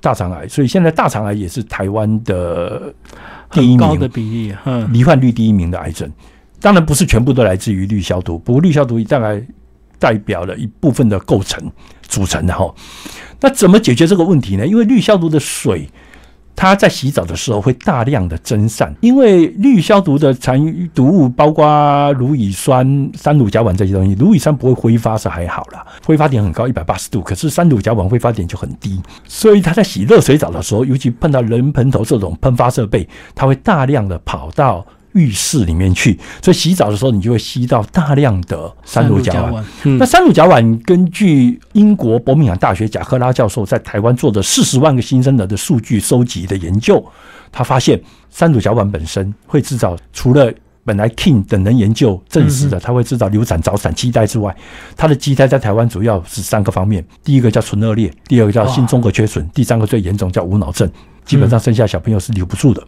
[0.00, 2.92] 大肠癌，所以现在大肠癌也是台湾的
[3.52, 6.10] 第一名高的，比例，嗯，罹患率第一名的癌症。
[6.60, 9.40] 当然不是全部都来自于氯消毒，不过氯消毒大概
[9.98, 11.70] 代表了一部分的构成
[12.02, 12.74] 组成的哈。
[13.40, 14.66] 那怎么解决这个问题呢？
[14.66, 15.88] 因为氯消毒的水，
[16.56, 34.84] 它在洗澡的时候会大量的蒸散，因为氯消毒的残余毒物包括乳乙酸、三乳甲烷这些东西，乳乙酸不会挥发是还好啦，挥发点很高，一百八十度，可是三乳甲烷挥发点就很低，所以它在洗热水澡的时候，尤其碰到人喷头这种喷发设备，它会大量的跑到。
[35.16, 39.64] 浴室里面去，所以洗澡的时候你就会吸到大量的三乳甲烷。
[39.84, 47.04] 嗯那，三乳甲烷根据英国伯明翰大学贾克拉教授在台湾做的四十万个新生儿的数据收集的研究，
[47.50, 48.00] 他发现
[48.30, 50.52] 三乳甲烷本身会制造除了
[50.84, 54.54] 本来 King 等人研究证实的，它会制造流产、早产、畸胎之外，
[54.96, 60.88] 它的畸胎在台湾主要是三个方面：第一个叫唇腭裂，第二个叫心中隔缺损，第三个最严重叫无脑症。
[61.24, 62.80] 基本上生下小朋友是留不住的。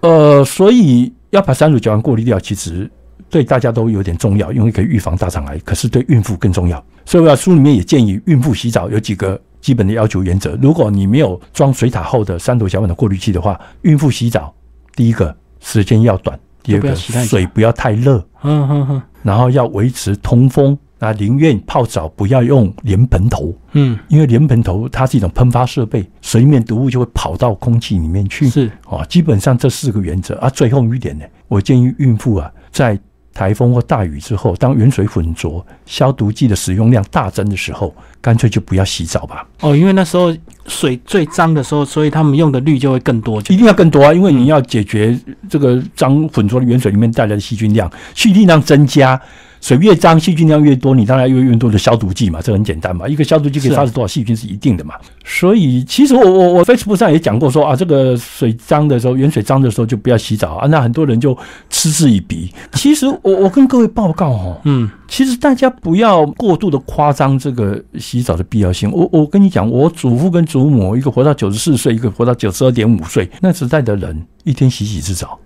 [0.00, 2.90] 呃，所以要把三乳甲烷过滤掉，其实
[3.28, 6.82] 对大家都有点重要，因为可以预防大肠癌，可是对孕妇更重要。
[7.04, 10.56] 所以我书里面也建议孕妇洗澡有几个基本的要求原则。
[10.62, 14.54] 如果你没有装水塔后的三乳甲烷的过滤器的话，孕妇洗澡
[14.94, 20.78] 第一个时间要短，第二个水不要太热，嗯嗯嗯，然后要维持通风。
[20.98, 28.48] 那宁愿泡澡不要用莲蓬头，嗯，因为莲蓬头它是一种喷发设备，水里面毒物就会跑到空气里面去。
[28.48, 30.50] 是，哦，基本上这四个原则啊。
[30.50, 32.98] 最后一点呢，我建议孕妇啊，在
[33.32, 45.16] 台风或大雨之后，当原水混浊、消毒剂的使用量大增的时候，干脆就不要洗澡吧，哦，因为那时候水最脏的时候，所以他们用的氯就会更多，一定要更多啊，因为你要解决
[45.48, 49.20] 这个脏混浊的原水里面带来的细菌量，细菌量增加。
[49.60, 53.08] 水越脏，细菌量越多，你当然要用越多的消毒剂嘛，这很简单嘛。
[53.08, 54.94] 一个消毒剂可以杀死多少细菌是一定的嘛。
[55.24, 60.66] 所以其实我我我 Facebook 上也讲过说啊，这个水脏的时候，盐水脏的时候就不要洗澡啊。
[60.68, 61.36] 那很多人就
[61.70, 62.52] 嗤之以鼻。
[62.72, 68.90] 其实我我跟各位报告哦， 嗯，其实大家不要过度的夸张这个洗澡的必要性。
[68.92, 75.38] 我我跟你讲，我祖父跟祖母一个活到九十四岁，一个活到九十二点五岁，那时代的人一天洗几次澡？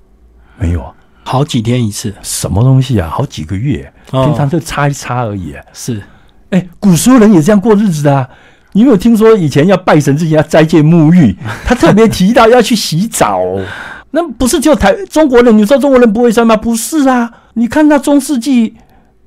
[0.58, 0.94] 没有啊，
[1.32, 3.08] 好几天一次，什么东西啊？
[3.10, 5.54] 好几个月，哦平常就擦一擦而已。
[5.72, 5.98] 是，
[6.50, 8.28] 哎，古时候人也这样过日子的啊。
[8.74, 11.34] 你有没有听说以前要拜神之前要斋戒沐浴？
[11.64, 13.40] 他特别提到要去洗澡。
[14.10, 15.56] 那不是就台中国人？
[15.56, 16.54] 你说中国人不卫生吗？
[16.54, 18.74] 不是啊，你看那中世纪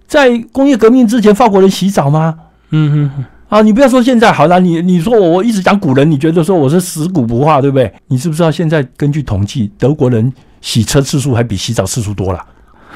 [0.06, 2.36] 在工业革命之前，法国人洗澡吗？
[2.70, 7.92] 嗯嗯，啊，你不要说现在好了，你你说我我一直讲古人，你觉得说我是死古不化，对不对？
[8.10, 10.32] 你知不知道现在根据统计，德国人
[10.66, 12.44] 洗车次数还比洗澡次数多了？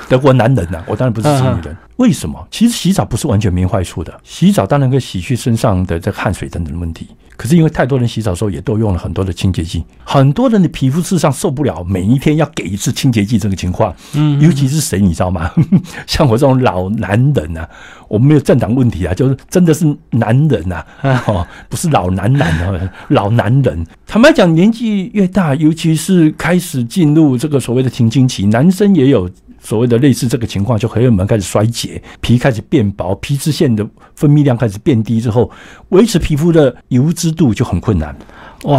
[0.07, 1.75] 德国男人呢、我当然不是指女人。
[1.97, 2.47] 为什么？
[2.49, 7.07] 其实洗澡不是完全没坏处的，洗澡当然可以洗去身上的这个汗水等等的问题。
[7.35, 13.93] 可是因为太多人洗澡的时候也都用了很多的清洁剂，很多人的皮肤事实上受不了每一天要给一次清洁剂这个情况。
[14.13, 15.51] 嗯尤其是谁你知道吗？
[16.07, 17.69] 像我这种老男人啊，
[18.07, 20.85] 我们没有政党问题啊，就是真的是男人啊，
[21.27, 23.85] 哦，不是老男男啊，老男人。
[24.07, 29.29] 坦白讲，年纪越大，尤其是开始进入这个所谓的停经期，男生也有。
[29.62, 35.50] 所谓的类似这个情况，就荷尔蒙开始衰竭，皮开始变薄，皮脂腺的分泌量开始变低之后，
[35.89, 38.15] 维持皮肤的油脂度就很困难。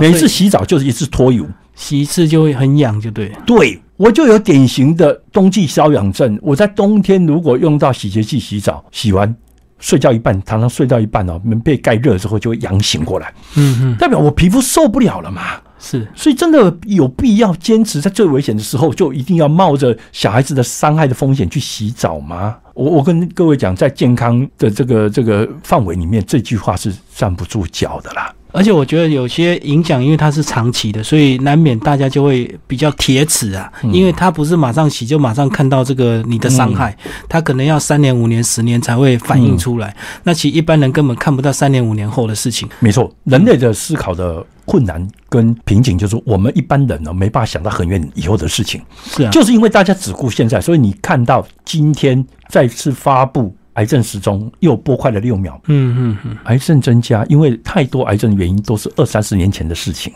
[0.00, 3.32] 每次洗澡就是一次脱油，洗一次就会很痒，就对。
[3.46, 6.38] 对我就有典型的冬季瘙痒症。
[6.42, 9.34] 我在冬天如果用到洗洁剂洗澡，洗完
[9.78, 15.60] 睡觉一半，常常睡到一半哦，门被盖热之后就会痒醒过来，嗯嗯，代表我皮肤受不了了嘛。
[15.80, 22.58] 是所以真的有必要坚持在最危险的时候就一定要冒着小孩子的伤害的风险去洗澡吗？
[22.74, 28.32] 我我跟各位讲，在健康的这个这个范围里面，这句话是站不住脚的啦。
[28.52, 33.70] 而且我觉得有些影响，因为它是长期的，所以难免大家就会比较铁齿啊。
[33.82, 36.96] 嗯因为它不是马上洗就马上看到这个你的伤害，
[37.28, 39.94] 它可能要三年、五年、十年才会反映出来。
[40.22, 42.68] 那其实一般人根本看不到三年、五年后的事情。
[42.78, 48.80] 没错，人类的思考的困难跟瓶颈，就是我们一般人呢没办法想到很远以后的事情。
[49.04, 60.12] 是啊，就是因为大家只顾现在，所以你看到今天再次发布癌症时钟又拨快了六秒，嗯嗯嗯，癌症增加，因为太多癌症的原因都是二三十年前的事情，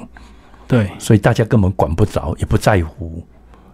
[0.67, 3.25] 对，所以大家根本管不着，也不在乎，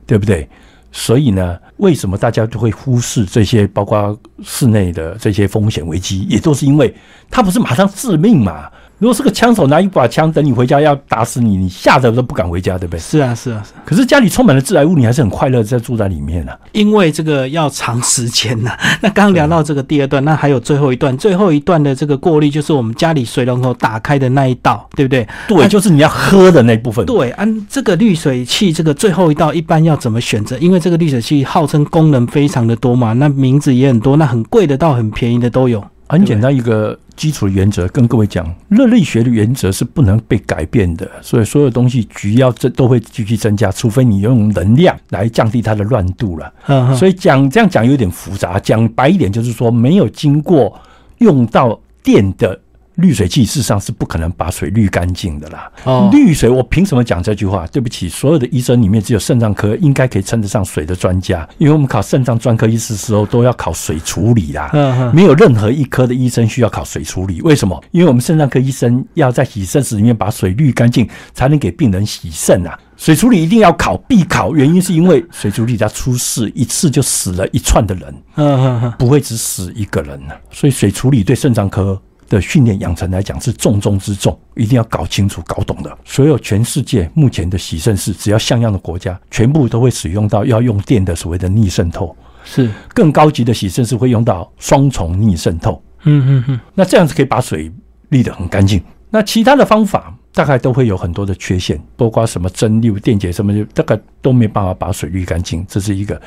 [0.06, 0.48] 对不对？
[0.92, 6.92] 所以呢，为什么大家就会忽视这些，包括室内的这些风险危机，也都是因为
[7.30, 8.68] 它不是马上致命嘛？
[9.00, 13.00] 如果是个枪手拿一把枪等你回家要打死你，你吓得都不敢回家，对不对？
[13.00, 16.54] 是啊是啊是啊，可是家里充满了致癌物，你还是很快乐在住在里面啊。
[16.72, 25.26] 因为这个要长时间呐、 那刚刚聊到这个第二段，那还有最后一段，最后一段的这个过滤就是我们家里水龙头打开的那一道，对不对？
[25.48, 27.06] 对，就是你要喝的那部分。
[27.06, 30.58] 对，按这个滤水器这个最后一道一般要怎么选择？
[30.58, 35.82] 因为这个滤水器号称功能非常的多嘛，那名字也很多，那很贵的到很便宜的都有。
[36.10, 46.52] 很简单一个基础的原则，跟各位讲，热力学的原则是不能被改变的，所以所有东西只要增都会继续增加，除非你用能量来降低它的乱度了。
[46.66, 50.76] 嗯，所以讲这样讲有点复杂，讲白一点就是说，没有经过
[51.18, 52.58] 用到电的
[52.96, 55.70] 滤水器，事实上是不可能把水滤干净的啦。
[55.84, 57.66] 哦，滤水，我凭什么讲这句话？
[57.68, 64.70] 对不起，所有的医生里面只有肾脏科应该可以称得上水的专家，因为我们考肾脏专科医师的时候都要考水处理啦。
[64.72, 67.82] 嗯，没有任何一科的医生需要考水处理，为什么？
[67.90, 72.78] 因为我们肾脏科医生要在洗肾室里面把水滤干净，才能给病人洗肾啊。
[72.96, 81.98] 水处理一定要考，必考，原因是因为水处理它出事一次就死了一串的人，不会只死一个人呢、所以水处理对肾脏科
[82.30, 85.98] 的训练养成来讲是重中之重，一定要搞清楚、搞懂的。
[86.04, 92.16] 所有全世界目前的洗肾室，只要像样的国家，全部都会使用到要用电的所谓的逆渗透。
[92.44, 97.70] 是，更高级的洗肾是会用到双重逆渗透，嗯嗯嗯，那这样子可以把水
[98.10, 98.80] 沥得很干净。
[99.10, 106.20] 那其他的方法大概都会有很多的缺陷，包括什么蒸馏、电解什么的，大概都没办法把水滤干净，这是一个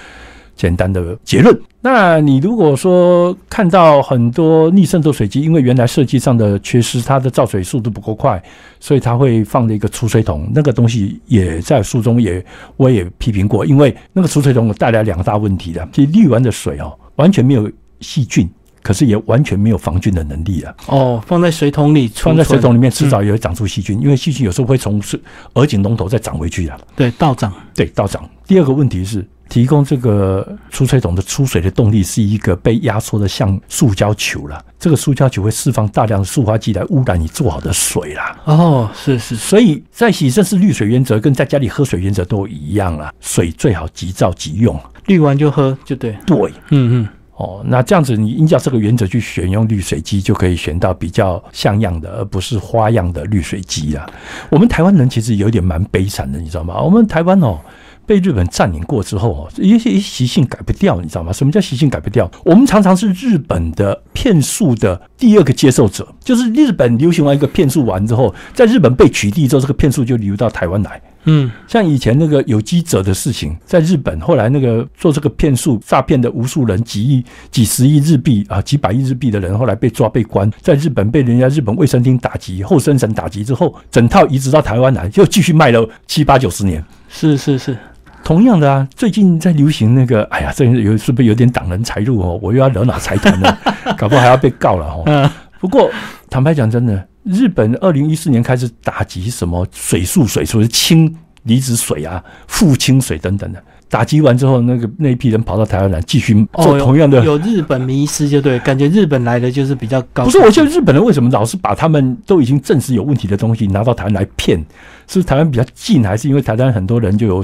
[0.56, 1.58] 简单的结论。
[1.82, 8.42] 那你如果说看到很多逆渗透水机，因为原来设计上的缺失，它的造水速度不够快，
[8.80, 10.50] 所以它会放了一个储水桶。
[10.54, 12.44] 那个东西也在书中也
[12.78, 18.50] 我也批评过，因为那个储水桶带来两大问题的，其实滤完的水哦，完全没有细菌。
[18.82, 20.76] 可是也完全没有防菌的能力啊！
[20.88, 25.18] 哦，放在水桶里放在水桶里面，迟早也会长出细菌，因为细菌有时候会从水
[25.54, 26.78] 耳颈龙头再长回去的。
[26.94, 28.30] 对，倒长，对，倒长。
[28.46, 38.36] 第二个问题是，提供这个出水桶的出水的动力是一个被压缩的像塑胶球了，这个塑胶球会释放大量的塑化剂来污染你做好的水啦。
[38.46, 44.76] 哦，是是是，所以在洗肾是滤水原则跟在家里喝水原则都一样啦，水最好即造即用。
[45.06, 46.52] 滤完就喝，就对，对。
[46.72, 54.10] 嗯嗯，哦，那这样子，你依照这个原则去选用滤水机，就可以选到比较像样的，而不是花样的滤水机啊。
[54.50, 56.82] 我们台湾人其实有点蛮悲惨的，你知道吗？
[56.82, 57.60] 我们台湾哦，
[58.06, 61.32] 被日本占领过之后哦，一些习性改不掉，你知道吗？
[61.32, 62.30] 什么叫习性改不掉？
[62.44, 71.02] 我们常常是日本的骗术的第二个接受者，就是日本流行完一个骗术完之后，在日本被取缔之后，这个骗术就流到台湾来。
[71.26, 86.84] 嗯，像以前那个有机者的事情，在日本，后来那个做这个骗术诈骗的无数人，几亿、几十亿日币啊，几百亿日币的人，后来被抓被关，在日本被人家日本卫生厅打击、后生省打击之后，整套移植到台湾来，又继续卖了七八九十年。
[87.08, 87.78] 是是是，
[88.24, 92.40] 同样的啊，最近在流行那个，哎呀，这有是不是有点挡人财路哦？
[92.42, 93.60] 我又要惹恼财团了，
[93.98, 95.04] 搞不好还要被告了哦。
[95.06, 95.92] 嗯，不过
[96.30, 107.24] 坦白讲，真的，日本二零一四年开始打击什么水素水，所谓氢离子水啊、富氢水等等的，打击完之后，那个那一批人跑到台湾来继续做同样的。
[107.26, 110.24] 有日本迷失就对，感觉日本来的就是比较高。
[110.24, 114.58] 不是，我觉得日本人为什么老是把他们都已经证实有问题的东西拿到台湾来骗？
[115.06, 117.44] 是不是台湾比较近，还是因为台湾很多人就有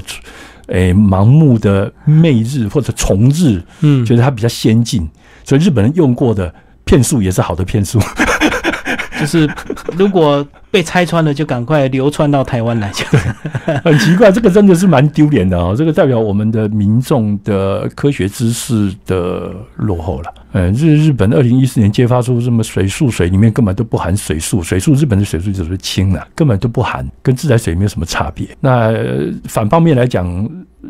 [0.70, 5.08] 诶盲目的媚日或者崇日，嗯，觉得它比较先进，
[5.44, 6.52] 所以日本人用过的
[6.84, 8.00] 骗术也是好的骗术。
[9.20, 9.48] 就是
[9.96, 13.04] 如果被拆穿了，就赶快流窜到台湾来，就
[13.84, 15.74] 很奇怪，这个真的是蛮丢脸的哦。
[15.76, 20.34] 这个代表我们的民众的科学知识的落后了。
[20.52, 28.48] 嗯，日日本二零一四年揭发出什么水素水里面根本都不含水素，水素日本的水素就是氢啊，根本都不含，跟自来水没有什么差别。
[28.60, 28.92] 那
[29.44, 30.48] 反方面来讲，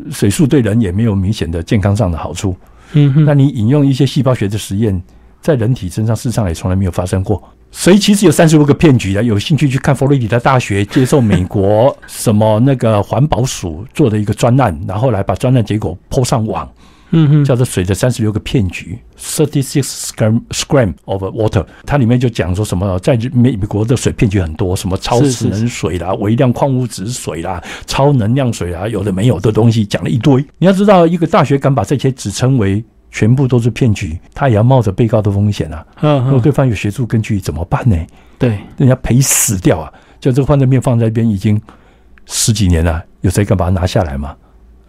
[0.09, 2.55] 水素对人也没有明显的健康上的好处。
[2.93, 5.01] 嗯哼，那你引用一些细胞学的实验，
[5.41, 7.41] 在人体身上事实上也从来没有发生过。
[7.71, 16.69] 所以其实有三十多个骗局的，有兴趣去看佛罗里达大学接受美国什么那个环保署做的一个专案，然后来把专案结果抛上网，
[17.11, 21.65] 嗯哼，叫做“水的三十六个骗局 ”（Thirty Six Scam Scam of Water）。
[21.85, 30.45] 它里面就讲说什么，在美美国的水骗局很多，什么超智能水啦、微量矿物质水啦、超能量水啦，有的没有的东西讲了一堆。
[30.57, 32.83] 你要知道，一个大学敢把这些指称为。
[33.11, 35.85] 全部都是骗局，他也要冒着被告的风险啊！
[35.99, 37.95] 如果对方有学术根据怎么办呢？
[38.39, 39.91] 对，人家赔死掉啊！
[40.19, 41.61] 就这个犯罪面放在一边已经
[42.25, 44.35] 十几年了，有谁敢把它拿下来吗？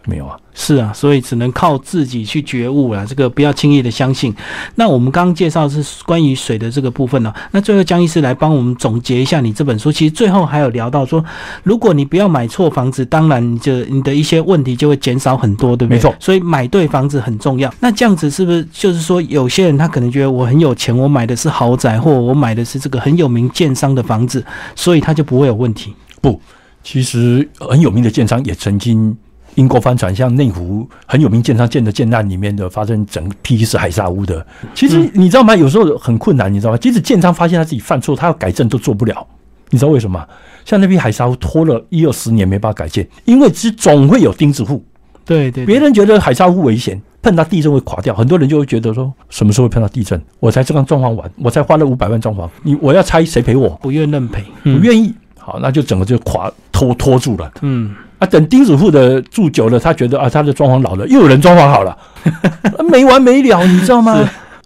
[0.05, 3.05] 没有啊，是啊，所以只能靠自己去觉悟了。
[3.05, 4.35] 这个不要轻易的相信。
[4.75, 7.33] 那我们刚刚介绍是关于水的这个部分呢。
[7.51, 9.89] 那最后江医师来帮我们总结一下你这本书。
[9.89, 11.23] 其实最后还有聊到说，
[11.63, 15.95] 如果你不要买错房子，当然你就你的一些问题就会减少很多，对不对？
[15.95, 16.13] 没错。
[16.19, 17.73] 所以买对房子很重要。
[17.79, 24.43] 那这样子是不是就是说，有些人他可能觉得我很有钱，我买的是豪宅，或我买的是这个很有名建商的房子，
[24.75, 25.93] 所以他就不会有问题？
[26.19, 26.41] 不，
[26.83, 29.15] 其实很有名的建商也曾经。
[29.55, 35.55] 英国帆船像内湖很有名建商建的建案里面的发生整批是海沙屋的，其实你知道吗？
[35.55, 36.77] 有时候很困难，你知道吗？
[36.77, 39.25] 即使建商发现他自己犯错，他要改正都做不了。
[39.69, 40.23] 你知道为什么？
[40.65, 44.83] 像那批海沙屋拖了一二十年没办法改建，因为其实总会有钉子户。
[45.25, 50.21] 对对，别人觉得海沙屋危险，碰到地震会垮掉，很多人就会觉得说，什么时候会碰到地震？
[50.39, 53.69] 我才刚装潢完，我才花了五百万装潢，你我要拆谁赔我？
[53.81, 55.13] 不愿认赔，不愿意。
[55.45, 57.51] 好，那就整个就垮拖拖住了。
[57.61, 57.93] 嗯。
[58.19, 61.97] 啊，等钉子户的住久了，他觉得啊，他的装潢老了，又有人装潢好了，
[62.89, 64.17] 没完没了，你知道吗？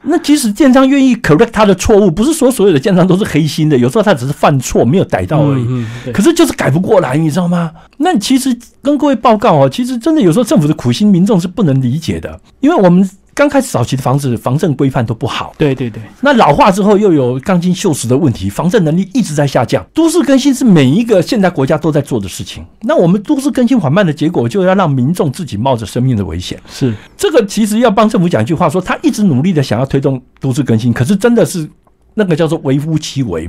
[0.04, 5.86] 那即使建商愿意 correct 他的错误，不是说所有的建商都是黑心的，有时候他只是犯错没有逮到而已。
[6.14, 7.72] 可是就是改不过来，你知道吗？
[7.98, 13.10] 那其实跟各位报告哦，其实真的有时候政府的苦心，民众是不能理解的，因为我们。
[13.38, 16.02] 刚开始早期的房子防震规范都不好，对对对。
[16.22, 19.86] 那老化之后又有钢筋锈蚀的问题，防震能力一直在下降。
[19.94, 22.66] 都市更新是每一个现代国家都在做的事情。
[22.82, 26.60] 那我们都市更新缓慢的结果，就要让民众自己冒着生命的危险。
[26.68, 31.70] 是这个，其实要帮政府讲一句话，说他一直努力的想要推动都市更新，可是真的是。
[32.18, 33.48] 那个叫做微乎其微。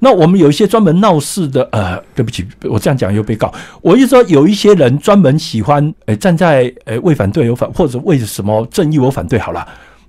[0.00, 3.52] 那我们有一些专门闹事的，呃，对不起，我这样讲又被告。
[3.80, 9.64] 我意思说，有一些人专门喜欢，呃，站在呃为反对有反，或者为什么正义我反对好了，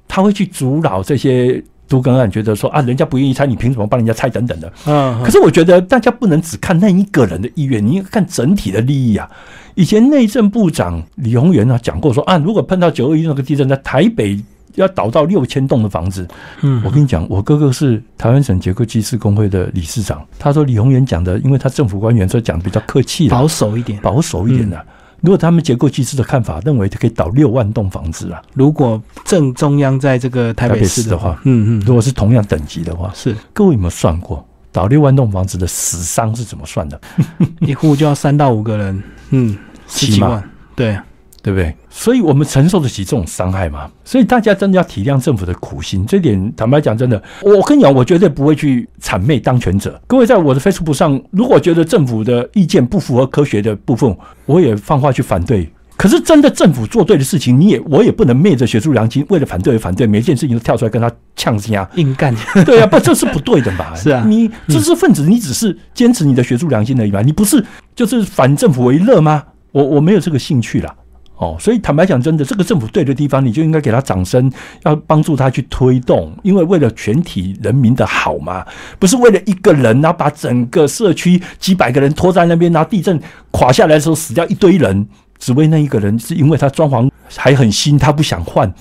[0.08, 4.74] 他会去阻挠这些都更案，觉得说啊，人家不愿意拆，你凭什么帮人家拆等等的。
[4.88, 5.22] 嗯。
[5.24, 9.30] 可是我觉得大家不能只看那一个人的意愿，你应该看整体的利益啊。
[9.76, 14.40] 以前内政部长李宏源啊讲过说啊，如果碰到九二一那个地震，在台北。
[14.76, 16.28] 要倒到六千栋的房子，
[16.62, 24.86] 嗯，我跟你讲，我哥哥是台湾省结构技师工会的理事长，他说李宏源讲的，因为他政府官员，所以讲比较客气保守一点，保守一点的。
[25.22, 33.36] 如果他们结构技师的看法认为他可以倒六万栋房子啊，如果正中央在这个台北市的话，嗯嗯，如果是同样等级的话，是。
[33.54, 37.00] 各位有没有算过倒六万栋房子的死伤是怎么算的？
[37.62, 39.56] 一户就要三到五个人，嗯，
[39.88, 40.44] 十几万，
[40.76, 40.98] 对。
[41.42, 41.76] 对不对？
[41.90, 43.90] 所以我们承受得起这种伤害吗？
[44.06, 46.06] 所以大家真的要体谅政府的苦心。
[46.06, 50.00] 这点坦白讲，真的，我跟你讲，我绝对不会去谄媚当权者。
[50.08, 54.16] 各位在我的 Facebook 上，如果觉得政府的意见不符合科学的部分，
[54.46, 55.68] 我也放话去反对。
[55.98, 61.88] 可是真的政府做对的事情，你也我也不能昧着学术良心，为了反对而反对，每一件事情都跳出来跟他呛声。
[61.96, 62.36] 硬干。
[62.66, 63.94] 对啊，不，这是不对的嘛。
[63.98, 67.64] 是啊，你知识分子，你只是坚持你的学术良心而已嘛，你不是
[67.96, 69.44] 就是反政府为乐吗？
[69.72, 70.94] 我我没有这个兴趣啦。
[71.42, 74.52] 哦，所以坦白讲，真的，这个政府对的地方，你就应该给他掌声，
[74.84, 78.64] 要帮助他去推动，因为为了全体人民的好嘛，
[79.00, 83.20] 不是为了一个人，然后把整个社区几百个人拖在那边，然后地震
[83.50, 85.08] 垮下来的时候死掉一堆人，
[85.40, 88.72] 只为那一个人，是因为他装潢还很新，他不想换。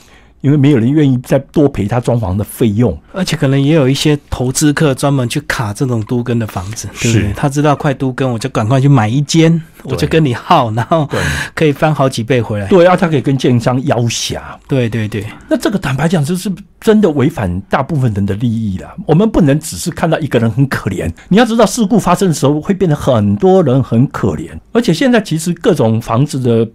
[0.41, 7.32] 因为没有人愿意再多赔他装潢的费用，而且可能也有一些投资客专门去卡这种都跟的房子，对不对？
[7.34, 11.09] 他知道快都跟，我就赶快去买一间，我就跟你耗，然后
[11.55, 12.66] 可以翻好几倍回来。
[12.68, 14.41] 对啊，他可以跟建商要挟。
[14.66, 18.88] 对对对，那这个坦白讲，就是真的违反大部分人的利益了。
[19.07, 26.66] 我们不能只是看到一个人很可怜，你要知道事故发生的时候会变得很多人很可怜，而且现在其实各种房子的。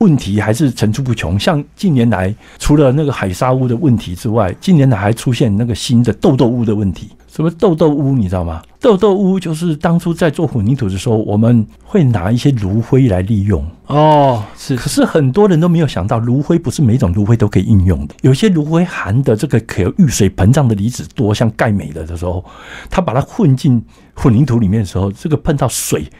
[0.00, 7.10] 问题还是层出不穷，像近年来除了那个海沙屋的问题之外，近年来还出现那个新的豆豆屋的问题。
[7.28, 8.14] 什么豆豆屋？
[8.14, 8.62] 你知道吗？
[8.80, 13.62] 豆豆屋就是当初在做混凝土的时候，我们会拿一些炉灰来利用。
[13.88, 14.74] 哦，是。
[14.74, 18.14] 可是很多人都没有想到，炉灰不是每种炉灰都可以应用的。
[18.22, 22.42] 有些炉灰含的这个可遇水膨胀的离子多，像钙镁的的时候，
[22.88, 23.80] 它把它混进
[24.14, 26.10] 混凝土里面的时候，这个碰到水。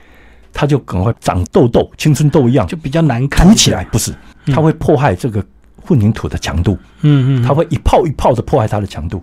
[0.53, 3.47] 它就赶快长痘痘，青春痘一样，就比较难看。
[3.47, 4.13] 凸起来不是，
[4.47, 5.45] 它会破坏这个
[5.83, 6.79] 混凝土的强度。
[7.03, 9.23] 嗯嗯，它会一泡一泡的破坏它的强度，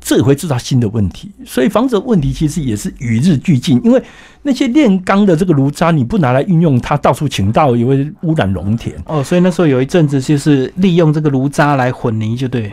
[0.00, 1.30] 这也会制造新的问题。
[1.46, 4.02] 所以房子的问题其实也是与日俱进，因为
[4.42, 8.94] 那些炼钢的这个炉渣，你不拿来运用，它到处倾倒，也会污染农田。
[9.06, 12.72] 哦，所以那时候有一阵子就是利用这个炉渣来混泥，就对。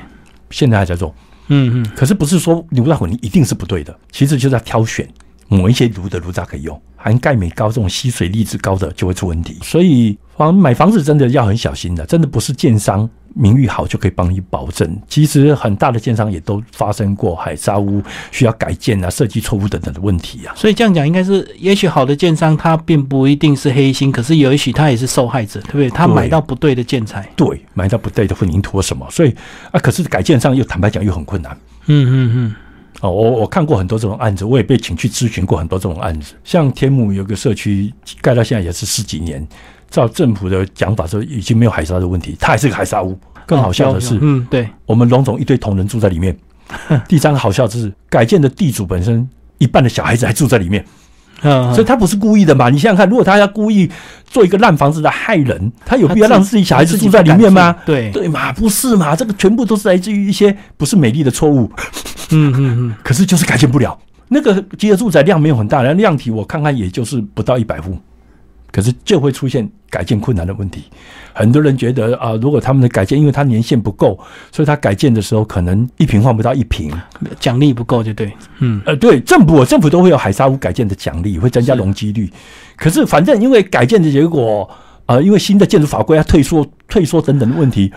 [0.52, 1.14] 现在还在做。
[1.48, 5.08] 嗯嗯，可是不是说炉渣混凝一定是不对的，其实就是要挑选。
[5.48, 9.58] 某一些炉的炉渣可以用，含钙镁高、这种吸水粒子高的就会出问题。
[9.62, 15.00] 所以房买房子真的要很小心的，真的不是建商名誉好就可以帮你保证。
[15.08, 20.54] 其实很大的建商也都发生过海沙屋需要改建啊、设计错误等等的问题啊。
[20.56, 25.90] 所以这样讲，应该是也许好的建商他并不一定是黑心，可是也许他也是受害者，对不对？
[25.90, 29.36] 他买到不对的建材，对，买到不对的混凝土什么，所以
[29.72, 31.56] 啊，可是改建上又坦白讲又很困难。
[31.86, 32.56] 嗯嗯嗯。
[33.06, 36.34] 哦，我我看过很多这种案子，我也被请去咨询过很多这种案子。
[36.44, 39.48] 像天母有个社区盖到现在也是十几年，
[39.90, 43.18] 照政府的讲法说已经没有海沙的问题，它还是个海沙屋。
[43.46, 46.36] 更好笑的是，嗯，对，我们龙总一堆同仁住在里面。
[47.08, 49.30] 第三个好笑就是改建的地主本身
[49.60, 50.84] 一半的小孩子还住在里面。
[51.74, 52.70] 所以他不是故意的嘛？
[52.70, 53.90] 你想想看，如果他要故意
[54.26, 57.76] 做一个烂房子来害人，他有必要让自己小孩子住在里面吗？
[57.86, 59.16] 对对嘛，不是嘛？
[59.16, 61.72] 这个全部都是来自于一些不是美丽的错误。
[62.32, 62.96] 嗯嗯嗯。
[63.04, 67.98] 可是就是改变不了，那个集合住宅量没有很大，然后量体我看看也就是不到一百户。
[68.76, 70.84] 可是就会出现改建困难的问题。
[71.32, 74.20] 很多人觉得啊，如果他们的改建，因为它年限不够，
[74.52, 76.92] 所以他改建的时候可能一平换不到一平，
[77.40, 78.30] 奖励不够，就对。
[78.60, 82.30] 嗯，呃，对，政府政府都会有海沙屋改建的奖励，会增加容积率。
[82.76, 84.70] 可是反正因为改建的结果，
[85.06, 87.94] 呃，因为新的建筑法规要退缩、退缩等等的问题。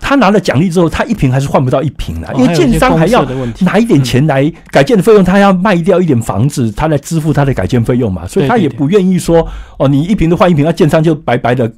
[0.00, 3.24] 他拿了奖励之后，他一瓶还是换不到一瓶的，因为建商还要
[3.60, 9.46] 拿一点钱来改建的费用，他要卖掉一点房子，他来支付他的改建费用嘛，所以他也不愿意说
[9.78, 11.70] 哦，你一瓶都换一瓶，那建商就白白的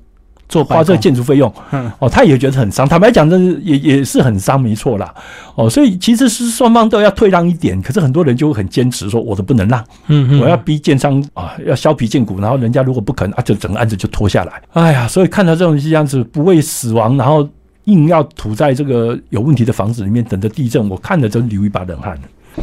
[0.49, 1.53] 做花这建筑费用，
[1.99, 2.89] 哦，他也觉得很伤。
[2.89, 5.13] 坦白讲，这是也也是很伤，没错啦。
[5.55, 14.63] 哦，所以其实是双方都要退让一点，可是很多人就会很坚持说，我都不能让，嗯，我要逼建商啊，要削皮建骨，然后人家如果不肯啊，就整个案子就拖下来。
[14.73, 17.49] 哎呀，所以看到这种这样子不畏死亡，然后。
[17.85, 22.19] 硬要土在这个有问题的房子里面，等着地震，我看着真流一把冷汗。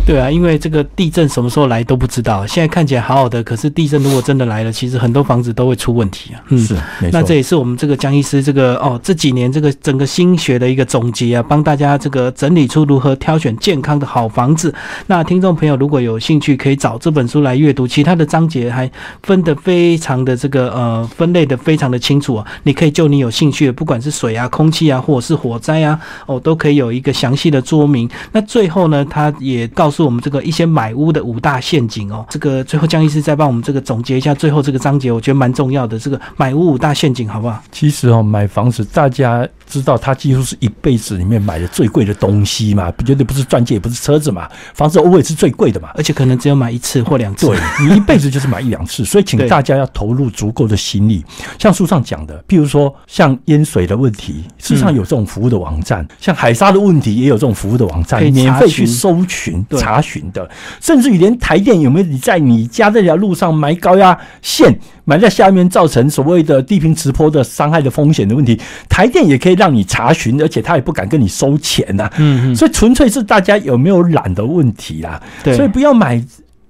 [0.05, 2.45] 对啊，因为这个地震什么时候来都不知道。
[2.45, 6.41] 现在看起来好好的，可是地震如果真的来了，其实很多房子都会出问题啊。
[6.49, 6.75] 嗯，是，
[7.11, 14.71] 那这也是我们这个江医师这个哦这几年这个整个心学的一个总结啊，帮大家这个整理出如何挑选健康的好房子。
[15.07, 18.89] 那听众朋友如果有兴趣，可以找这本书来阅读，其他的章节还
[19.23, 22.45] 分得非常的这个呃分类的非常的清楚啊。
[22.61, 28.07] 你可以就你有兴趣的，不管是水啊、空气啊，或者是火灾啊，哦，都可以有一个详细的说明。
[28.31, 29.67] 那最后呢，他也。
[29.79, 35.97] 告诉我们这个一些买屋的五大陷阱哦，这个最后江医师再帮我们这个总结一下最后这个章节，我觉得蛮重要的。
[35.97, 37.63] 这个买屋五大陷阱，好不好？
[37.71, 47.47] 其实哦，买房子大家知道，他几乎是一辈子里面买的最贵的东西嘛，绝对不是钻戒，也不是车子嘛，房子偶尔是最贵的嘛，而且可能只有买一次或两次。
[47.47, 51.23] 对你一辈子就是买一两次， 所以请大家要投入足够的心力。
[51.57, 59.65] 像书上讲的，譬如说像淹水的问题，事实上有这种服务的网站；像海沙的问题，也有这种服务的网站，免费去搜寻。
[59.77, 60.49] 查询的，
[60.81, 64.79] 甚至于连台电有没有你在你家这条路上埋高压线？
[65.09, 75.19] 埋在下面造成所谓的地平直坡的伤害的风险的问题，台电也可以让你查询，而且他也不敢跟你收钱呐、嗯嗯，所以纯粹是大家有没有懒的问题啦。
[75.43, 76.23] 对，所以不要买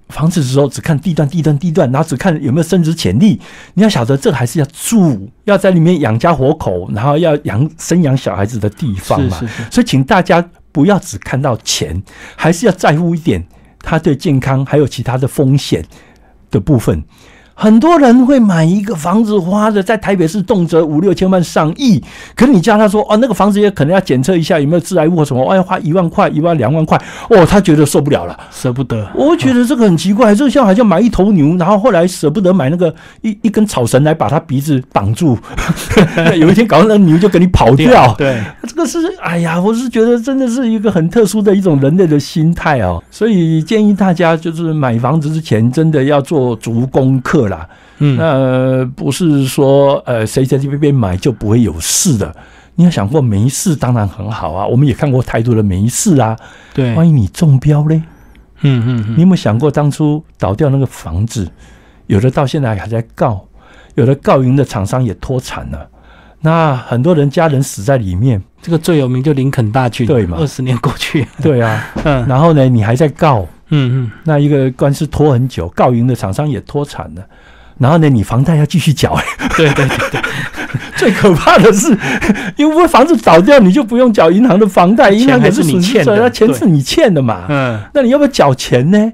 [0.08, 3.40] 房子的时候只看地段、地段、地段，然后只看有没有升值潜力。
[3.74, 9.38] 你要晓得，这还是要住，要在里面养家活口，然后要养生养小孩子的地方嘛。
[9.40, 12.02] 是是是，所以，请大家不要只看到钱，
[12.36, 13.46] 还是要在乎一点
[13.84, 15.86] 他对健康还有其他的风险
[16.50, 17.04] 的部分。
[17.60, 22.02] 很多人会买一个房子，花的在台北市动辄五六千万、上亿，
[22.34, 26.98] 可是你叫他说哦，那个房子也可能要检测一下有没有致癌物或什么，哦，要花一万块、一万两万块，
[27.30, 28.40] 哦，他觉得受不了了。
[28.50, 29.06] 舍不得。
[29.14, 35.38] 我觉得这个很奇怪，就像好像买一头牛，然后后来舍不得买那个一一根草绳来把他鼻子绑住，
[36.40, 38.16] 有一天搞到那个牛就给你跑掉。
[38.18, 47.68] 对，这个是，哎呀，我是觉得真的是一个很特殊的一种人类的心态哦，所以建议大家就是买房子之前真的要做足功课啦。
[47.98, 52.34] 嗯，那不是说呃谁在这边买就不会有事的。
[52.76, 56.38] 你要想过没事当然很好啊，我们也看过太多的没事啊。
[56.74, 58.02] 对，万一你中标嘞？
[58.62, 61.50] 嗯嗯嗯，你有没有想过当初倒掉那个房子，
[62.08, 63.46] 有的到现在还在告，
[63.96, 65.88] 有的告赢的厂商也脱产了。
[66.42, 77.24] 那很多人家人死在里面，这个最有名就林肯大郡，对嘛二十年过去，对啊， 嗯然后呢，你还在告，嗯嗯那一个官司拖很久，告赢的厂商也脱产了，
[77.78, 79.18] 然后呢，你房贷要继续缴、
[79.56, 80.22] 对对对对，
[80.98, 81.98] 最可怕的是，
[82.58, 89.12] 因为房子倒掉，你就不用缴银行的房贷，银行钱还是可是你欠的那钱是你欠的嘛，嗯，那你要不要缴钱呢？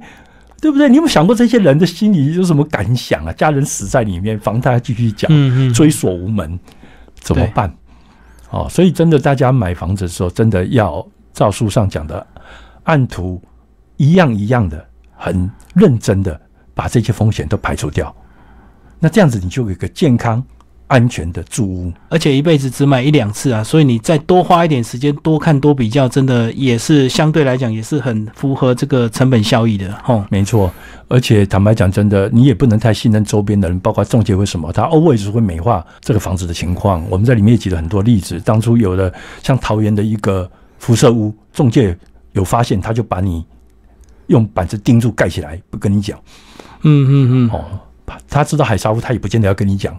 [0.62, 0.90] 对不对？
[0.90, 3.32] 你有没有想过这些人的心里有什么感想啊？
[3.34, 6.58] 家人死在里面，房贷要继续缴，嗯嗯，追索无门，
[7.20, 7.72] 怎么办？
[8.50, 12.26] 哦，所以真的，大家买房子的时候，真的要照书上讲的，
[12.84, 13.40] 按图
[13.98, 14.86] 一样一样的，
[15.16, 16.40] 很认真的
[16.74, 18.14] 把这些风险都排除掉。
[19.00, 20.44] 那这样子，你就有一个健康、
[20.88, 21.94] 安全的住屋。
[22.10, 30.24] 而且一辈子只买一两次啊，所以你再多花一点时间，多看多比较，真的也是相对来讲也是很符合这个成本效益的吼。
[30.30, 30.72] 没错，
[31.08, 37.04] 而且坦白讲，真的，你也不能太信任周边的人，包括中介为什么，他 always 会美化这个房子的情况。
[37.10, 41.96] 我们在里面也举了很多例子，当初有的像桃园的一个辐射屋，中介
[42.32, 43.46] 有发现，他就把你
[44.28, 46.20] 用板子钉住盖起来，不跟你讲
[46.84, 47.66] 嗯嗯嗯，哦。
[48.30, 49.98] 他知道海沙屋，他也不见得要跟你讲。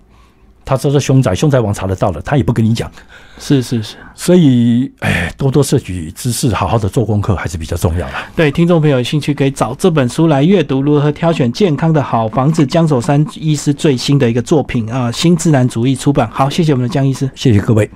[0.65, 2.91] 他知道凶宅，凶宅王查得到了，他也不跟你讲。
[3.39, 8.15] 是是是，所以，哎，多多摄取知识，好好的做功课还是比较重要的。
[8.35, 12.67] 对听众朋友有兴趣可以找这本书来阅读，如何挑选健康的好房子。
[12.67, 16.29] 江守山医师最新的一个作品啊，新自然主义出版。
[16.33, 17.31] 好，谢谢我们的江医师。
[17.35, 17.89] 谢谢各位。